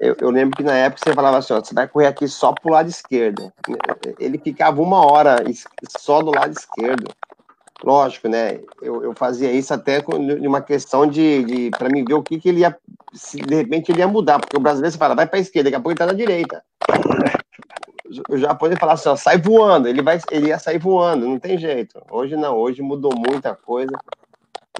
[0.00, 2.52] eu, eu, lembro que na época você falava assim, ó, você vai correr aqui só
[2.52, 3.52] pro lado esquerdo.
[4.18, 5.42] Ele ficava uma hora
[5.98, 7.10] só do lado esquerdo.
[7.82, 8.60] Lógico, né?
[8.80, 12.38] Eu, eu fazia isso até de uma questão de, de para mim ver o que,
[12.38, 12.76] que ele ia,
[13.12, 15.70] se de repente ele ia mudar, porque o brasileiro você fala, vai para a esquerda,
[15.70, 16.62] daqui a pouco ele tá na direita.
[18.30, 21.58] O japonês falar assim, ó, sai voando, ele vai, ele ia sair voando, não tem
[21.58, 22.02] jeito.
[22.10, 23.92] Hoje não, hoje mudou muita coisa.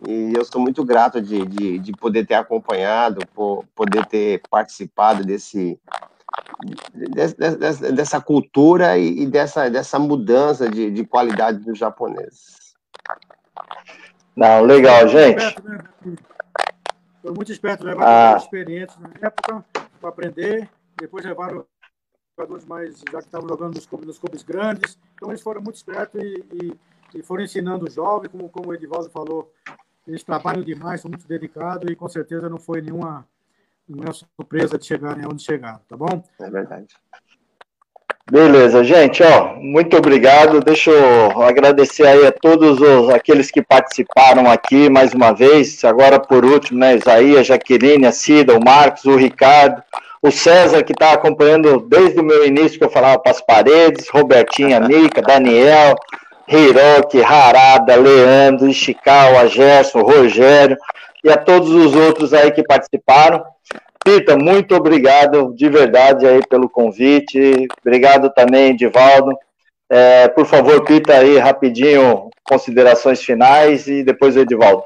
[0.09, 5.25] E eu sou muito grato de, de, de poder ter acompanhado, por poder ter participado
[5.25, 5.79] desse,
[6.95, 12.57] dessa, dessa cultura e, dessa, dessa mudança de, de qualidade dos japoneses.
[14.37, 15.57] Não, legal, gente.
[17.29, 18.37] Foi muito esperto, levar ah.
[18.39, 19.63] experientes na época
[20.01, 20.67] para aprender,
[20.99, 21.63] depois levaram
[22.35, 25.77] jogadores mais, já que estavam jogando nos clubes, nos clubes grandes, então eles foram muito
[25.77, 29.53] espertos e, e, e foram ensinando o jovem, como, como o Edivaldo falou,
[30.07, 33.29] eles trabalham demais, são muito dedicados e com certeza não foi nenhuma,
[33.87, 36.25] nenhuma surpresa de chegarem onde chegaram, tá bom?
[36.41, 36.87] É verdade.
[38.31, 40.61] Beleza, gente, ó, muito obrigado.
[40.61, 45.83] Deixa eu agradecer aí a todos os, aqueles que participaram aqui mais uma vez.
[45.83, 49.83] Agora, por último, né, Isaías, Jaqueline, a Cida, o Marcos, o Ricardo,
[50.21, 54.11] o César, que está acompanhando desde o meu início, que eu falava para as paredes,
[54.11, 55.95] Robertinha, Mica, Daniel,
[56.47, 60.77] Hiroki, Harada, Leandro, Ishikawa, Gerson, Rogério
[61.25, 63.43] e a todos os outros aí que participaram.
[64.09, 67.69] Pita, muito obrigado de verdade aí pelo convite.
[67.83, 69.37] Obrigado também, Divaldo.
[69.87, 74.83] É, por favor, Pita, aí rapidinho, considerações finais e depois o Edivaldo.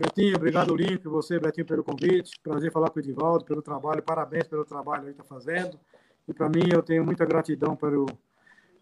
[0.00, 2.32] Betinho, obrigado, Olímpio, você, Betinho, pelo convite.
[2.42, 5.78] Prazer falar com o Edivaldo, pelo trabalho, parabéns pelo trabalho que está fazendo.
[6.26, 8.06] E para mim, eu tenho muita gratidão pelo,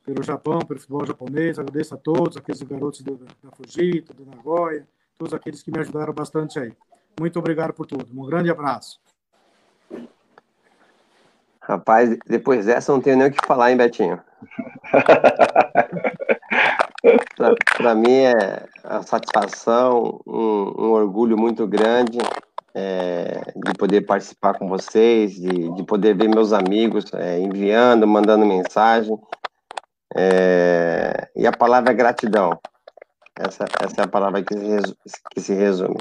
[0.03, 1.59] pelo Japão, pelo futebol japonês.
[1.59, 6.15] Agradeço a todos, aqueles garotos do, da Fujita, do Nagoya, todos aqueles que me ajudaram
[6.15, 6.73] bastante aí.
[7.19, 8.07] Muito obrigado por tudo.
[8.13, 9.01] Um grande abraço.
[11.61, 14.21] Rapaz, depois dessa não tenho nem o que falar, hein, Betinho?
[17.77, 22.19] Para mim é a satisfação, um, um orgulho muito grande
[22.75, 28.45] é, de poder participar com vocês, de, de poder ver meus amigos é, enviando, mandando
[28.45, 29.17] mensagem.
[30.17, 32.59] É, e a palavra é gratidão.
[33.39, 34.95] Essa, essa é a palavra que se,
[35.31, 35.97] que se resume.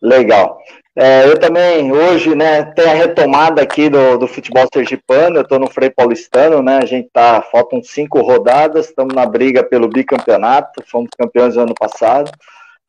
[0.00, 0.58] Legal.
[0.98, 5.58] É, eu também, hoje, né, tem a retomada aqui do, do futebol sergipano, eu estou
[5.58, 10.82] no Frei Paulistano, né, a gente tá, faltam cinco rodadas, estamos na briga pelo bicampeonato,
[10.90, 12.30] fomos campeões no ano passado,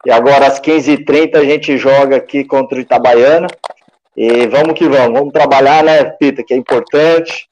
[0.06, 3.48] e agora às 15h30 a gente joga aqui contra o Itabaiana,
[4.16, 7.50] e vamos que vamos, vamos trabalhar, né, Pita, que é importante,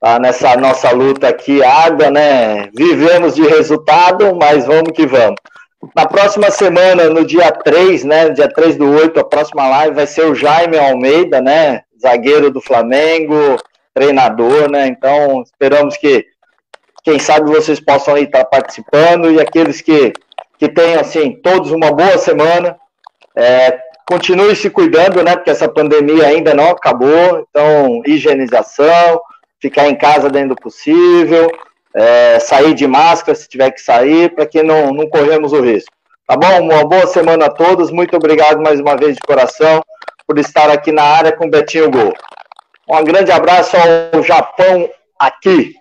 [0.00, 5.36] tá, nessa nossa luta aqui, água, né, vivemos de resultado, mas vamos que vamos.
[5.94, 8.28] Na próxima semana, no dia 3, né?
[8.30, 11.82] Dia 3 do 8, a próxima live vai ser o Jaime Almeida, né?
[12.00, 13.56] Zagueiro do Flamengo,
[13.92, 14.86] treinador, né?
[14.86, 16.26] Então, esperamos que,
[17.02, 20.12] quem sabe, vocês possam estar participando e aqueles que,
[20.58, 22.76] que tenham, assim, todos uma boa semana.
[23.36, 23.78] É,
[24.08, 25.34] continue se cuidando, né?
[25.34, 27.46] Porque essa pandemia ainda não acabou.
[27.48, 29.20] Então, higienização,
[29.60, 31.50] ficar em casa dentro do possível
[31.94, 35.92] é, sair de máscara se tiver que sair, para que não, não corremos o risco.
[36.26, 36.62] Tá bom?
[36.62, 37.90] Uma boa semana a todos.
[37.90, 39.82] Muito obrigado mais uma vez de coração
[40.26, 42.14] por estar aqui na área com o Betinho Gol.
[42.88, 44.88] Um grande abraço ao Japão
[45.18, 45.74] aqui.